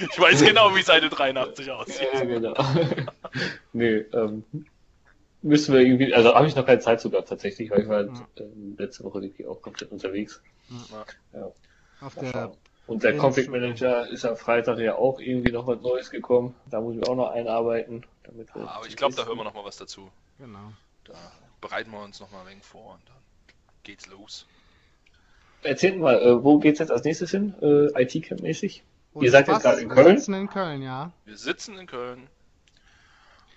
[0.10, 2.08] ich weiß genau, wie Seite 83 aussieht.
[2.12, 2.54] Ja, genau.
[3.72, 4.44] nee, ähm,
[5.42, 8.10] müssen wir irgendwie, also habe ich noch keine Zeit sogar tatsächlich, weil ich war halt,
[8.38, 10.42] ähm, letzte Woche irgendwie auch komplett unterwegs.
[10.70, 11.40] Ja.
[11.40, 11.52] ja.
[12.00, 12.52] Auf der
[12.86, 16.56] und der Config Manager ist am Freitag ja auch irgendwie noch was Neues gekommen.
[16.70, 18.04] Da muss ich auch noch einarbeiten.
[18.24, 20.10] Damit ja, aber ich glaube, da hören wir noch mal was dazu.
[20.40, 20.72] Genau.
[21.04, 21.14] Da
[21.60, 23.16] bereiten wir uns noch mal ein wenig vor und dann
[23.84, 24.44] geht's los.
[25.62, 28.82] Erzählt mal, äh, wo geht's jetzt als nächstes hin, äh, IT-Camp-mäßig?
[29.20, 30.06] Ihr seid jetzt gerade in Köln?
[30.06, 31.12] Wir sitzen in Köln, ja.
[31.26, 32.28] Wir sitzen in Köln.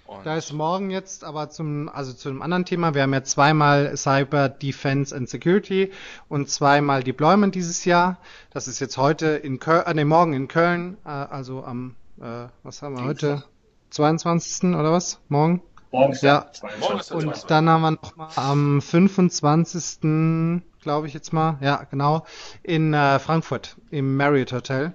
[0.06, 2.94] Und da ist morgen jetzt aber zum, also zu einem anderen Thema.
[2.94, 5.92] Wir haben ja zweimal Cyber Defense and Security
[6.28, 8.18] und zweimal Deployment dieses Jahr.
[8.52, 12.48] Das ist jetzt heute in Köln, äh, nee, morgen in Köln, äh, also am, äh,
[12.64, 13.32] was haben wir Dienstag.
[13.32, 13.44] heute?
[13.92, 14.76] 22.
[14.76, 15.20] oder was?
[15.30, 15.62] Morgen?
[15.92, 16.48] Morgen ja.
[16.80, 21.58] Morgen ist und dann haben wir noch mal am 25 glaube ich jetzt mal.
[21.62, 22.26] Ja, genau.
[22.62, 24.94] In äh, Frankfurt im Marriott Hotel.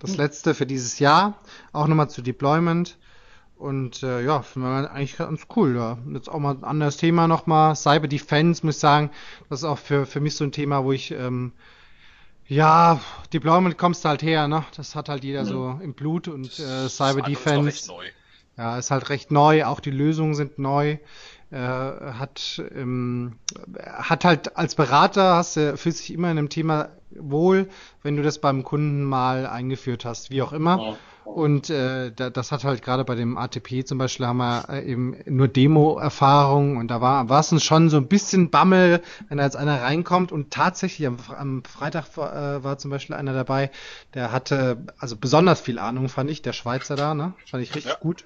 [0.00, 0.16] Das hm.
[0.16, 1.34] letzte für dieses Jahr.
[1.72, 2.98] Auch nochmal zu Deployment.
[3.62, 5.76] Und äh, ja, finden wir eigentlich ganz cool.
[5.76, 5.96] Ja.
[6.12, 7.76] Jetzt auch mal ein anderes Thema nochmal.
[7.76, 9.10] Cyber Defense, muss ich sagen,
[9.48, 11.52] das ist auch für, für mich so ein Thema, wo ich, ähm,
[12.48, 12.98] ja,
[13.32, 14.64] Deployment kommst halt her, ne?
[14.76, 15.46] Das hat halt jeder mhm.
[15.46, 17.68] so im Blut und äh, Cyber Defense.
[17.68, 18.04] Ist neu.
[18.58, 20.98] Ja, ist halt recht neu, auch die Lösungen sind neu.
[21.52, 23.36] Äh, hat, ähm,
[23.86, 27.68] hat halt als Berater hast du, fühlst dich immer in einem Thema wohl,
[28.02, 30.78] wenn du das beim Kunden mal eingeführt hast, wie auch immer.
[30.80, 30.96] Ja.
[31.24, 35.16] Und äh, das hat halt gerade bei dem ATP zum Beispiel haben wir äh, eben
[35.26, 39.56] nur Demo-Erfahrung und da war war es schon so ein bisschen Bammel, wenn da jetzt
[39.56, 43.70] einer reinkommt und tatsächlich am, am Freitag war, äh, war zum Beispiel einer dabei,
[44.14, 47.34] der hatte also besonders viel Ahnung, fand ich, der Schweizer da, ne?
[47.48, 47.98] Fand ich richtig ja.
[47.98, 48.24] gut.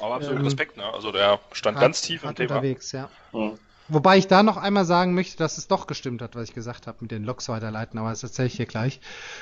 [0.00, 0.84] Aber absolut ähm, Respekt, ne?
[0.92, 2.56] Also der stand hat, ganz tief im Thema.
[2.56, 3.10] Unterwegs, ja.
[3.32, 3.58] Mhm.
[3.88, 6.86] Wobei ich da noch einmal sagen möchte, dass es doch gestimmt hat, was ich gesagt
[6.86, 9.00] habe mit den Loks weiterleiten, aber das erzähle ich hier gleich.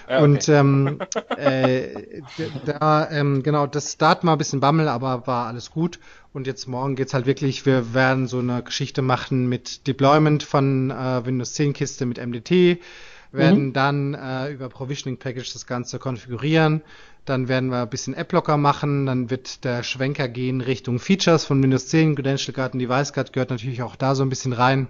[0.09, 0.25] Ja, okay.
[0.25, 0.99] Und ähm,
[1.37, 2.23] äh,
[2.65, 5.99] da, ähm, genau, das da hat mal ein bisschen Bammel, aber war alles gut.
[6.33, 10.91] Und jetzt morgen geht's halt wirklich, wir werden so eine Geschichte machen mit Deployment von
[10.91, 12.79] äh, Windows 10 Kiste mit MDT,
[13.37, 13.73] werden mhm.
[13.73, 16.83] dann äh, über Provisioning Package das Ganze konfigurieren
[17.27, 19.07] dann werden wir ein bisschen App-Locker machen.
[19.07, 22.15] Dann wird der Schwenker gehen Richtung Features von Windows 10.
[22.15, 24.89] Credential Card und Device Card gehört natürlich auch da so ein bisschen rein.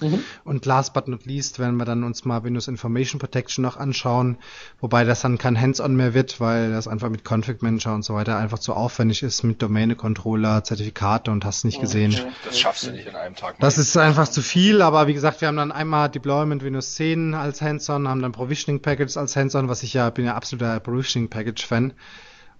[0.00, 0.24] Mhm.
[0.44, 4.38] Und last but not least werden wir dann uns mal Windows Information Protection noch anschauen,
[4.80, 8.14] wobei das dann kein Hands-on mehr wird, weil das einfach mit Config Manager und so
[8.14, 12.16] weiter einfach zu aufwendig ist mit Domäne-Controller, Zertifikate und hast nicht gesehen.
[12.44, 13.58] Das schaffst du nicht in einem Tag.
[13.60, 17.34] Das ist einfach zu viel, aber wie gesagt, wir haben dann einmal Deployment Windows 10
[17.34, 21.28] als Hands-on, haben dann Provisioning Packages als Hands-on, was ich ja bin ja absoluter Provisioning
[21.28, 21.92] Package Fan.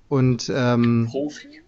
[0.09, 1.63] Und ähm, Profi.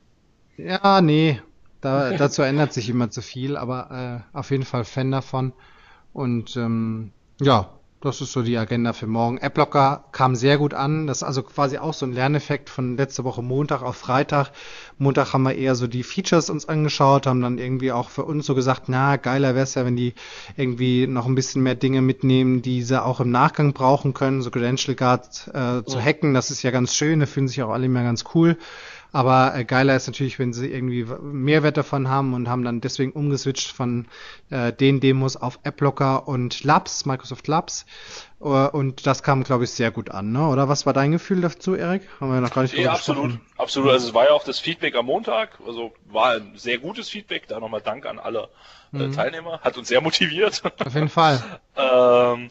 [0.56, 1.40] Ja, nee,
[1.82, 5.52] da, dazu ändert sich immer zu viel, aber äh, auf jeden Fall Fan davon.
[6.12, 7.70] Und ähm, ja,
[8.02, 9.38] das ist so die Agenda für morgen.
[9.40, 11.06] AppLocker kam sehr gut an.
[11.06, 14.50] Das ist also quasi auch so ein Lerneffekt von letzte Woche Montag auf Freitag.
[14.98, 18.46] Montag haben wir eher so die Features uns angeschaut, haben dann irgendwie auch für uns
[18.46, 20.14] so gesagt, na, geiler wäre es ja, wenn die
[20.56, 24.50] irgendwie noch ein bisschen mehr Dinge mitnehmen, die sie auch im Nachgang brauchen können, so
[24.50, 26.34] Credential Guard äh, zu hacken.
[26.34, 28.56] Das ist ja ganz schön, da fühlen sich auch alle immer ganz cool.
[29.12, 33.12] Aber äh, geiler ist natürlich, wenn sie irgendwie Mehrwert davon haben und haben dann deswegen
[33.12, 34.08] umgeswitcht von
[34.50, 37.86] äh, den Demos auf AppLocker und Labs, Microsoft Labs.
[38.40, 40.48] Uh, und das kam, glaube ich, sehr gut an, ne?
[40.48, 42.02] Oder was war dein Gefühl dazu, Erik?
[42.20, 43.92] Haben wir noch gar nicht Ja, absolut, absolut.
[43.92, 47.46] Also es war ja auch das Feedback am Montag, also war ein sehr gutes Feedback.
[47.46, 48.48] Da nochmal Dank an alle
[48.92, 49.12] äh, mhm.
[49.12, 50.60] Teilnehmer, hat uns sehr motiviert.
[50.84, 51.40] Auf jeden Fall.
[51.76, 52.50] ähm,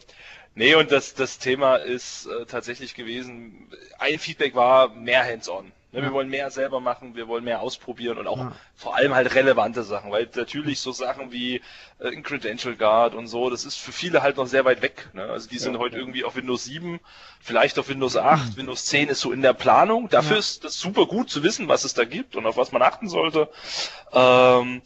[0.54, 5.72] Nee, und das, das Thema ist äh, tatsächlich gewesen, ein Feedback war mehr hands-on.
[5.92, 6.06] Ne, ja.
[6.06, 8.52] Wir wollen mehr selber machen, wir wollen mehr ausprobieren und auch ja.
[8.74, 11.56] vor allem halt relevante Sachen, weil natürlich so Sachen wie
[11.98, 15.10] äh, ein Credential Guard und so, das ist für viele halt noch sehr weit weg.
[15.12, 15.22] Ne?
[15.22, 16.98] Also die sind ja, heute irgendwie auf Windows 7,
[17.40, 18.56] vielleicht auf Windows 8, mhm.
[18.56, 20.08] Windows 10 ist so in der Planung.
[20.08, 22.80] Dafür ist das super gut zu wissen, was es da gibt und auf was man
[22.80, 23.50] achten sollte.
[24.12, 24.80] Ähm,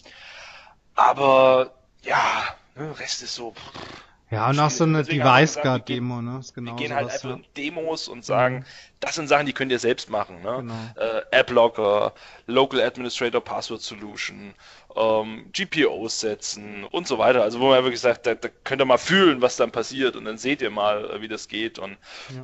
[0.96, 3.52] aber ja, ne, Rest ist so.
[3.52, 6.38] Pff, ja, und auch so eine Device Guard Demo, ne?
[6.40, 8.64] Ist genau wir gehen halt einfach in Demos und sagen, mhm.
[8.98, 10.56] das sind Sachen, die könnt ihr selbst machen, ne?
[10.56, 10.74] Genau.
[10.96, 12.12] Äh, App Locker,
[12.46, 14.54] Local Administrator Password Solution,
[14.96, 17.42] ähm, GPOs setzen und so weiter.
[17.42, 20.24] Also wo man wirklich sagt, da, da könnt ihr mal fühlen, was dann passiert und
[20.24, 21.78] dann seht ihr mal, äh, wie das geht.
[21.78, 21.96] Und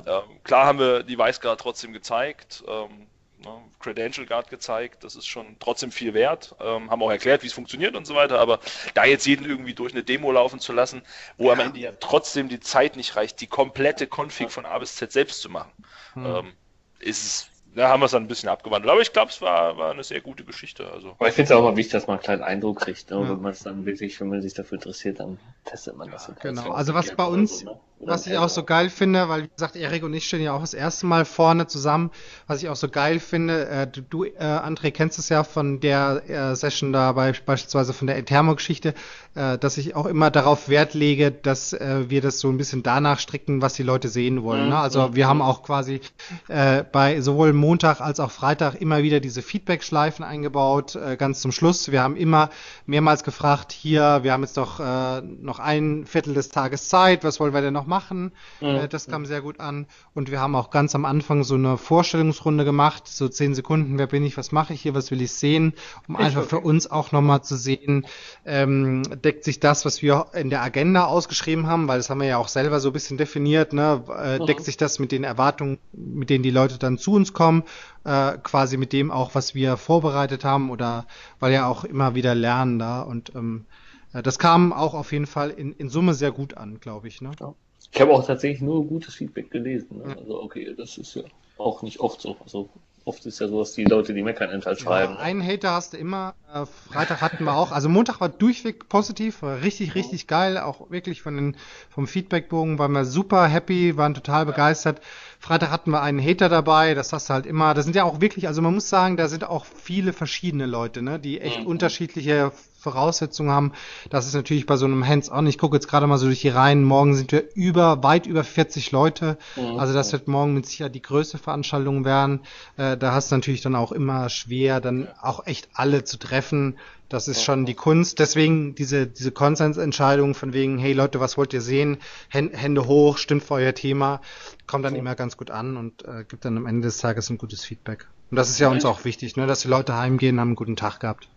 [0.05, 0.19] ja.
[0.19, 2.63] äh, klar haben wir Device Guard trotzdem gezeigt.
[2.65, 3.07] Ähm,
[3.43, 7.47] ne, Credential Guard gezeigt, das ist schon trotzdem viel wert, ähm, haben auch erklärt, wie
[7.47, 8.59] es funktioniert und so weiter, aber
[8.93, 11.01] da jetzt jeden irgendwie durch eine Demo laufen zu lassen,
[11.37, 11.53] wo ja.
[11.53, 15.11] am Ende ja trotzdem die Zeit nicht reicht, die komplette Config von A bis Z
[15.11, 15.71] selbst zu machen,
[16.13, 16.25] hm.
[16.25, 16.53] ähm,
[16.99, 18.91] ist es da haben wir es dann ein bisschen abgewandelt.
[18.91, 20.89] Aber ich glaube, es war, war eine sehr gute Geschichte.
[20.91, 21.15] Also.
[21.17, 23.09] Aber ich finde es auch mal wichtig, dass man einen kleinen Eindruck kriegt.
[23.09, 23.17] Ne?
[23.17, 23.29] Ja.
[23.29, 26.27] Wenn man es dann wirklich, wenn man sich dafür interessiert, dann testet man das.
[26.27, 26.71] Ja, genau.
[26.71, 27.79] Also was bei uns, so, ne?
[27.99, 30.61] Was ich auch so geil finde, weil wie gesagt, Erik und ich stehen ja auch
[30.61, 32.11] das erste Mal vorne zusammen,
[32.47, 35.79] was ich auch so geil finde, äh, du, du äh, André, kennst es ja von
[35.79, 38.93] der äh, Session da bei, beispielsweise von der Ethermo-Geschichte,
[39.35, 42.83] äh, dass ich auch immer darauf Wert lege, dass äh, wir das so ein bisschen
[42.83, 44.69] danach stricken, was die Leute sehen wollen.
[44.69, 44.77] Ne?
[44.77, 46.01] Also wir haben auch quasi
[46.47, 51.51] äh, bei sowohl Montag als auch Freitag immer wieder diese Feedback-Schleifen eingebaut, äh, ganz zum
[51.51, 51.91] Schluss.
[51.91, 52.49] Wir haben immer
[52.85, 57.39] mehrmals gefragt, hier, wir haben jetzt doch äh, noch ein Viertel des Tages Zeit, was
[57.39, 58.31] wollen wir denn noch machen?
[58.61, 58.87] Mhm.
[58.89, 59.87] Das kam sehr gut an.
[60.13, 64.07] Und wir haben auch ganz am Anfang so eine Vorstellungsrunde gemacht, so zehn Sekunden, wer
[64.07, 65.73] bin ich, was mache ich hier, was will ich sehen,
[66.07, 66.49] um ich einfach okay.
[66.49, 68.05] für uns auch nochmal zu sehen,
[68.45, 72.27] ähm, deckt sich das, was wir in der Agenda ausgeschrieben haben, weil das haben wir
[72.27, 74.03] ja auch selber so ein bisschen definiert, ne?
[74.17, 74.45] Äh, mhm.
[74.45, 77.63] deckt sich das mit den Erwartungen, mit denen die Leute dann zu uns kommen,
[78.03, 81.05] äh, quasi mit dem auch, was wir vorbereitet haben oder
[81.39, 83.65] weil ja auch immer wieder lernen da und ähm,
[84.13, 87.21] äh, das kam auch auf jeden Fall in, in Summe sehr gut an, glaube ich.
[87.21, 87.31] Ne?
[87.39, 87.53] Ja.
[87.93, 90.01] Ich habe auch tatsächlich nur gutes Feedback gelesen.
[90.03, 90.15] Ne?
[90.17, 91.23] Also okay, das ist ja
[91.57, 92.35] auch nicht oft so.
[92.43, 92.69] Also
[93.05, 95.13] oft ist ja so, dass die Leute, die meckern, halt schreiben.
[95.13, 96.33] Ja, einen Hater hast du immer.
[96.51, 97.71] Äh, Freitag hatten wir auch.
[97.71, 100.57] Also Montag war durchweg positiv, war richtig, richtig geil.
[100.57, 101.57] Auch wirklich von den,
[101.89, 104.99] vom Feedbackbogen waren wir super happy, waren total begeistert.
[105.43, 107.73] Freitag hatten wir einen Hater dabei, das hast du halt immer.
[107.73, 111.01] Das sind ja auch wirklich, also man muss sagen, da sind auch viele verschiedene Leute,
[111.01, 111.65] ne, die echt mhm.
[111.65, 113.73] unterschiedliche Voraussetzungen haben.
[114.09, 115.45] Das ist natürlich bei so einem Hands-on.
[115.47, 116.85] Ich gucke jetzt gerade mal so durch die Reihen.
[116.85, 119.37] Morgen sind wir über, weit über 40 Leute.
[119.57, 119.79] Mhm.
[119.79, 122.39] Also das wird morgen mit Sicherheit die größte Veranstaltung werden.
[122.77, 126.77] Äh, da hast du natürlich dann auch immer schwer, dann auch echt alle zu treffen.
[127.09, 128.19] Das ist schon die Kunst.
[128.19, 131.97] Deswegen diese, diese Konsensentscheidung von wegen, hey Leute, was wollt ihr sehen?
[132.29, 134.21] Hände hoch, stimmt für euer Thema.
[134.65, 137.37] Kommt dann immer ganz gut an und äh, gibt dann am Ende des Tages ein
[137.37, 138.07] gutes Feedback.
[138.31, 140.75] Und das ist ja uns auch wichtig, ne, dass die Leute heimgehen, haben einen guten
[140.75, 141.27] Tag gehabt.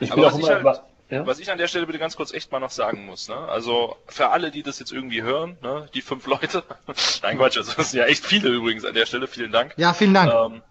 [0.00, 1.26] Ich bin auch immer, halt, ja?
[1.26, 3.36] Was ich an der Stelle bitte ganz kurz echt mal noch sagen muss, ne?
[3.36, 5.88] Also für alle, die das jetzt irgendwie hören, ne?
[5.92, 6.62] Die fünf Leute.
[7.22, 9.26] Nein, Quatsch, also das sind ja echt viele übrigens an der Stelle.
[9.26, 9.74] Vielen Dank.
[9.76, 10.32] Ja, vielen Dank.
[10.32, 10.62] Ähm,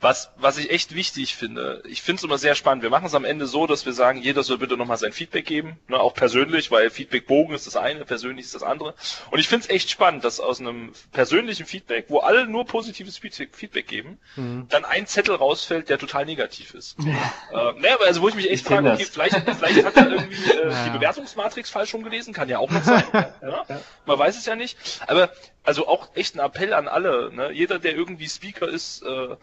[0.00, 2.82] was, was ich echt wichtig finde, ich finde es immer sehr spannend.
[2.82, 5.46] Wir machen es am Ende so, dass wir sagen, jeder soll bitte nochmal sein Feedback
[5.46, 8.94] geben, ne, auch persönlich, weil Feedbackbogen ist das eine, persönlich ist das andere.
[9.30, 13.18] Und ich finde es echt spannend, dass aus einem persönlichen Feedback, wo alle nur positives
[13.18, 14.66] Feedback geben, mhm.
[14.68, 16.96] dann ein Zettel rausfällt, der total negativ ist.
[16.98, 17.70] Ja.
[17.70, 20.50] Äh, ne, also wo ich mich echt ich frage, okay, vielleicht, vielleicht hat er irgendwie
[20.50, 20.84] äh, ja.
[20.84, 23.04] die Bewertungsmatrix falsch rumgelesen, kann ja auch noch sein.
[23.12, 23.64] ja?
[24.06, 24.78] Man weiß es ja nicht.
[25.06, 25.30] Aber
[25.62, 27.30] also auch echt ein Appell an alle.
[27.32, 27.52] Ne?
[27.52, 29.36] Jeder, der irgendwie Speaker ist, äh,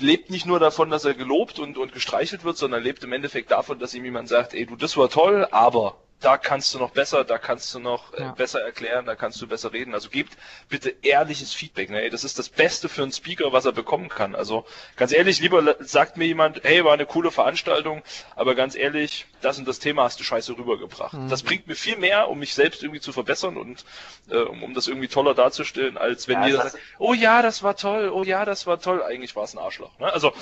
[0.00, 3.50] lebt nicht nur davon, dass er gelobt und, und gestreichelt wird, sondern lebt im Endeffekt
[3.50, 6.90] davon, dass ihm jemand sagt, ey, du, das war toll, aber da kannst du noch
[6.90, 8.32] besser, da kannst du noch äh, ja.
[8.32, 9.94] besser erklären, da kannst du besser reden.
[9.94, 10.36] Also gebt
[10.68, 11.88] bitte ehrliches Feedback.
[11.88, 12.10] Ne?
[12.10, 14.34] Das ist das Beste für einen Speaker, was er bekommen kann.
[14.34, 18.02] Also ganz ehrlich, lieber sagt mir jemand, hey, war eine coole Veranstaltung,
[18.36, 21.14] aber ganz ehrlich, das und das Thema hast du scheiße rübergebracht.
[21.14, 21.30] Mhm.
[21.30, 23.84] Das bringt mir viel mehr, um mich selbst irgendwie zu verbessern und
[24.30, 27.62] äh, um, um das irgendwie toller darzustellen, als wenn ja, jeder sagt, oh ja, das
[27.62, 29.02] war toll, oh ja, das war toll.
[29.02, 29.98] Eigentlich war es ein Arschloch.
[29.98, 30.12] Ne?
[30.12, 30.34] Also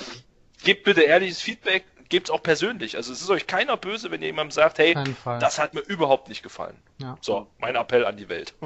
[0.63, 2.97] gebt bitte ehrliches Feedback, gebt's auch persönlich.
[2.97, 6.27] Also es ist euch keiner böse, wenn ihr jemandem sagt, hey, das hat mir überhaupt
[6.29, 6.77] nicht gefallen.
[6.97, 7.17] Ja.
[7.21, 8.53] So, mein Appell an die Welt.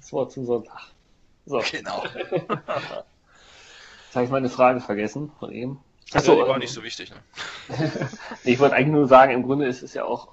[0.00, 0.80] das Wort zum Sonntag.
[1.46, 1.62] So.
[1.70, 2.04] Genau.
[4.14, 5.78] Jetzt habe ich meine Frage vergessen von ihm.
[6.12, 7.10] Achso, ja, die war ähm, nicht so wichtig.
[7.10, 7.18] Ne?
[8.44, 10.28] ich wollte eigentlich nur sagen, im Grunde ist es ja auch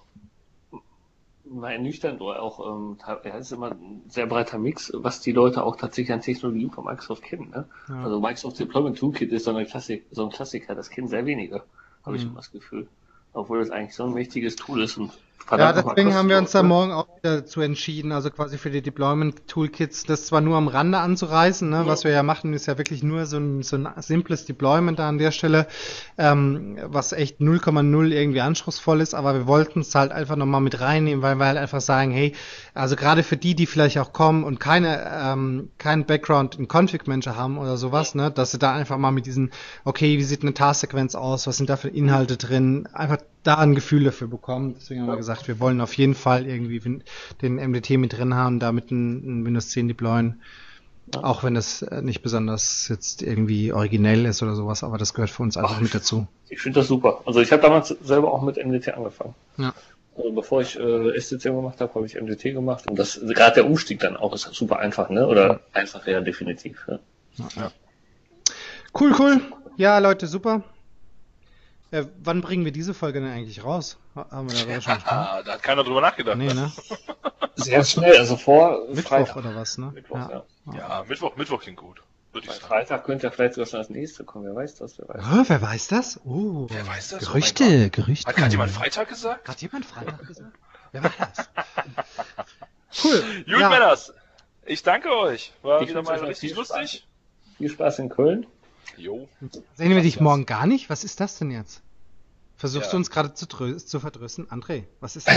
[1.51, 5.63] mal ernüchternd oder auch, ähm, ja, ist immer ein sehr breiter Mix, was die Leute
[5.63, 7.49] auch tatsächlich an Technologien von Microsoft kennen.
[7.49, 7.67] Ne?
[7.89, 8.03] Ja.
[8.03, 11.63] Also Microsoft Deployment Toolkit ist so, eine Klassik, so ein Klassiker, das kennen sehr wenige,
[12.03, 12.15] habe mhm.
[12.15, 12.87] ich immer das Gefühl.
[13.33, 15.11] Obwohl das eigentlich so ein mächtiges Tool ist und
[15.49, 19.47] ja, deswegen haben wir uns da morgen auch dazu entschieden, also quasi für die Deployment
[19.47, 21.85] Toolkits, das zwar nur am Rande anzureißen, ne, ja.
[21.85, 25.09] was wir ja machen, ist ja wirklich nur so ein, so ein simples Deployment da
[25.09, 25.67] an der Stelle,
[26.17, 30.79] ähm, was echt 0,0 irgendwie anspruchsvoll ist, aber wir wollten es halt einfach nochmal mit
[30.79, 32.33] reinnehmen, weil wir halt einfach sagen, hey,
[32.73, 37.07] also gerade für die, die vielleicht auch kommen und keine, ähm, keinen Background in Config
[37.07, 39.51] Manager haben oder sowas, ne, dass sie da einfach mal mit diesen,
[39.83, 43.75] okay, wie sieht eine Tasksequenz aus, was sind da für Inhalte drin, einfach da ein
[43.75, 44.75] Gefühl dafür bekommen.
[44.77, 47.01] Deswegen haben wir gesagt, wir wollen auf jeden Fall irgendwie
[47.41, 50.41] den MDT mit drin haben, damit ein, ein Windows 10 deployen.
[51.21, 55.29] Auch wenn das äh, nicht besonders jetzt irgendwie originell ist oder sowas, aber das gehört
[55.29, 56.27] für uns einfach Ach, mit dazu.
[56.49, 57.21] Ich finde das super.
[57.25, 59.35] Also ich habe damals selber auch mit MDT angefangen.
[59.57, 59.73] Ja.
[60.15, 63.65] Also bevor ich äh, STC gemacht habe, habe ich MDT gemacht und das gerade der
[63.65, 65.27] Umstieg dann auch ist super einfach, ne?
[65.27, 65.59] Oder ja.
[65.73, 66.85] einfach ja definitiv.
[66.87, 66.99] Ja.
[67.55, 67.71] ja.
[68.97, 69.41] Cool, cool.
[69.77, 70.63] Ja, Leute, super.
[71.91, 73.97] Äh, wann bringen wir diese Folge denn eigentlich raus?
[74.15, 75.43] Haben wir darüber schon gesprochen?
[75.45, 76.37] da hat keiner drüber nachgedacht.
[76.37, 76.71] Nee, ne?
[77.55, 79.35] Sehr schnell, also vor Mittwoch Freitag.
[79.35, 79.91] oder was, ne?
[79.93, 80.43] Mittwoch, ja.
[80.67, 82.01] Ja, ja Mittwoch, Mittwoch klingt gut.
[82.31, 82.65] Würde ich sagen.
[82.65, 84.45] Freitag könnte ja vielleicht sogar schon das nächste kommen.
[84.45, 84.97] Wer weiß das?
[84.97, 86.19] Wer weiß, oh, wer weiß das?
[86.23, 87.19] Oh, wer weiß das?
[87.19, 88.27] Gerüchte, oh Gerüchte.
[88.29, 89.49] Hat gerade jemand Freitag gesagt?
[89.49, 90.55] Hat jemand Freitag gesagt?
[90.93, 91.49] wer war das?
[93.03, 93.21] cool.
[93.45, 93.69] Gut, ja.
[93.69, 94.13] Männers.
[94.65, 95.51] Ich danke euch.
[95.61, 97.05] War ich wieder mal richtig lustig.
[97.57, 98.47] Viel Spaß in Köln.
[98.97, 99.27] Jo.
[99.75, 100.89] Sehen wir dich morgen gar nicht?
[100.89, 101.81] Was ist das denn jetzt?
[102.61, 102.91] Versuchst ja.
[102.91, 104.45] du uns gerade zu, zu verdrüsten?
[104.45, 105.31] André, was ist das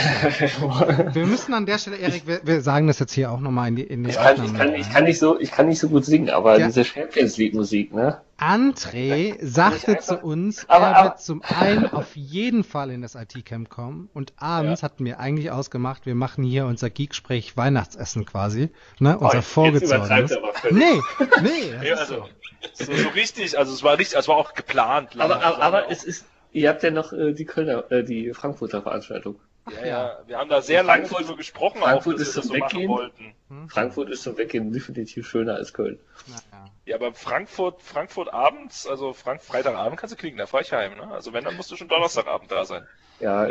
[1.15, 3.77] wir müssen an der Stelle, Erik, wir, wir, sagen das jetzt hier auch nochmal in
[3.77, 5.89] die, in die ich, kann, ich, kann, ich, kann nicht so, ich kann nicht so
[5.89, 6.67] gut singen, aber ja.
[6.67, 8.21] diese Champions League Musik, ne?
[8.37, 13.71] André sagte zu uns, aber, er wird zum einen auf jeden Fall in das IT-Camp
[13.71, 14.85] kommen und abends ja.
[14.85, 19.17] hatten wir eigentlich ausgemacht, wir machen hier unser Geeksprech Weihnachtsessen quasi, ne?
[19.19, 20.31] Unser oh, vorgezogenes.
[20.71, 21.01] Nee,
[21.40, 21.51] nee.
[21.85, 22.27] Ja, also,
[22.75, 25.19] so, so, richtig, also es war richtig, es war auch geplant.
[25.19, 28.81] Aber, aber, aber es ist, Ihr habt ja noch äh, die Kölner, äh, die Frankfurter
[28.81, 29.40] Veranstaltung.
[29.71, 33.11] Ja, ja, wir haben da sehr lange drüber gesprochen, Frankfurt auch, ist zum so Weggehen.
[33.48, 33.69] Hm?
[33.69, 35.98] Frankfurt ist zum Weggehen definitiv schöner als Köln.
[36.29, 36.65] Ja, ja.
[36.87, 40.96] Ja, aber Frankfurt, Frankfurt abends, also Frank Freitagabend kannst du kriegen, da fahr ich heim,
[40.96, 41.11] ne?
[41.11, 42.87] Also wenn, dann musst du schon Donnerstagabend da sein.
[43.21, 43.48] Ja,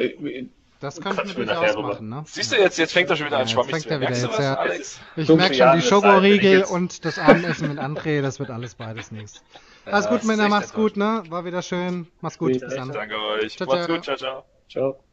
[0.84, 2.24] das könnten wir durchaus machen, ne?
[2.28, 4.04] Siehst du, jetzt, jetzt fängt er schon wieder an schwammig zu werden.
[4.04, 4.66] Was, ja.
[5.16, 9.42] Ich merke schon, die Schokoriegel und das Abendessen mit André, das wird alles beides nichts.
[9.86, 11.24] Alles gut, Männer, macht's gut, ne?
[11.28, 12.08] War wieder schön.
[12.22, 12.54] Mach's gut.
[12.54, 12.90] Bis dann.
[12.94, 13.58] Danke euch.
[13.58, 13.96] Ciao, Macht's ciao.
[13.96, 14.46] gut, ciao, ciao.
[14.70, 15.04] Ciao.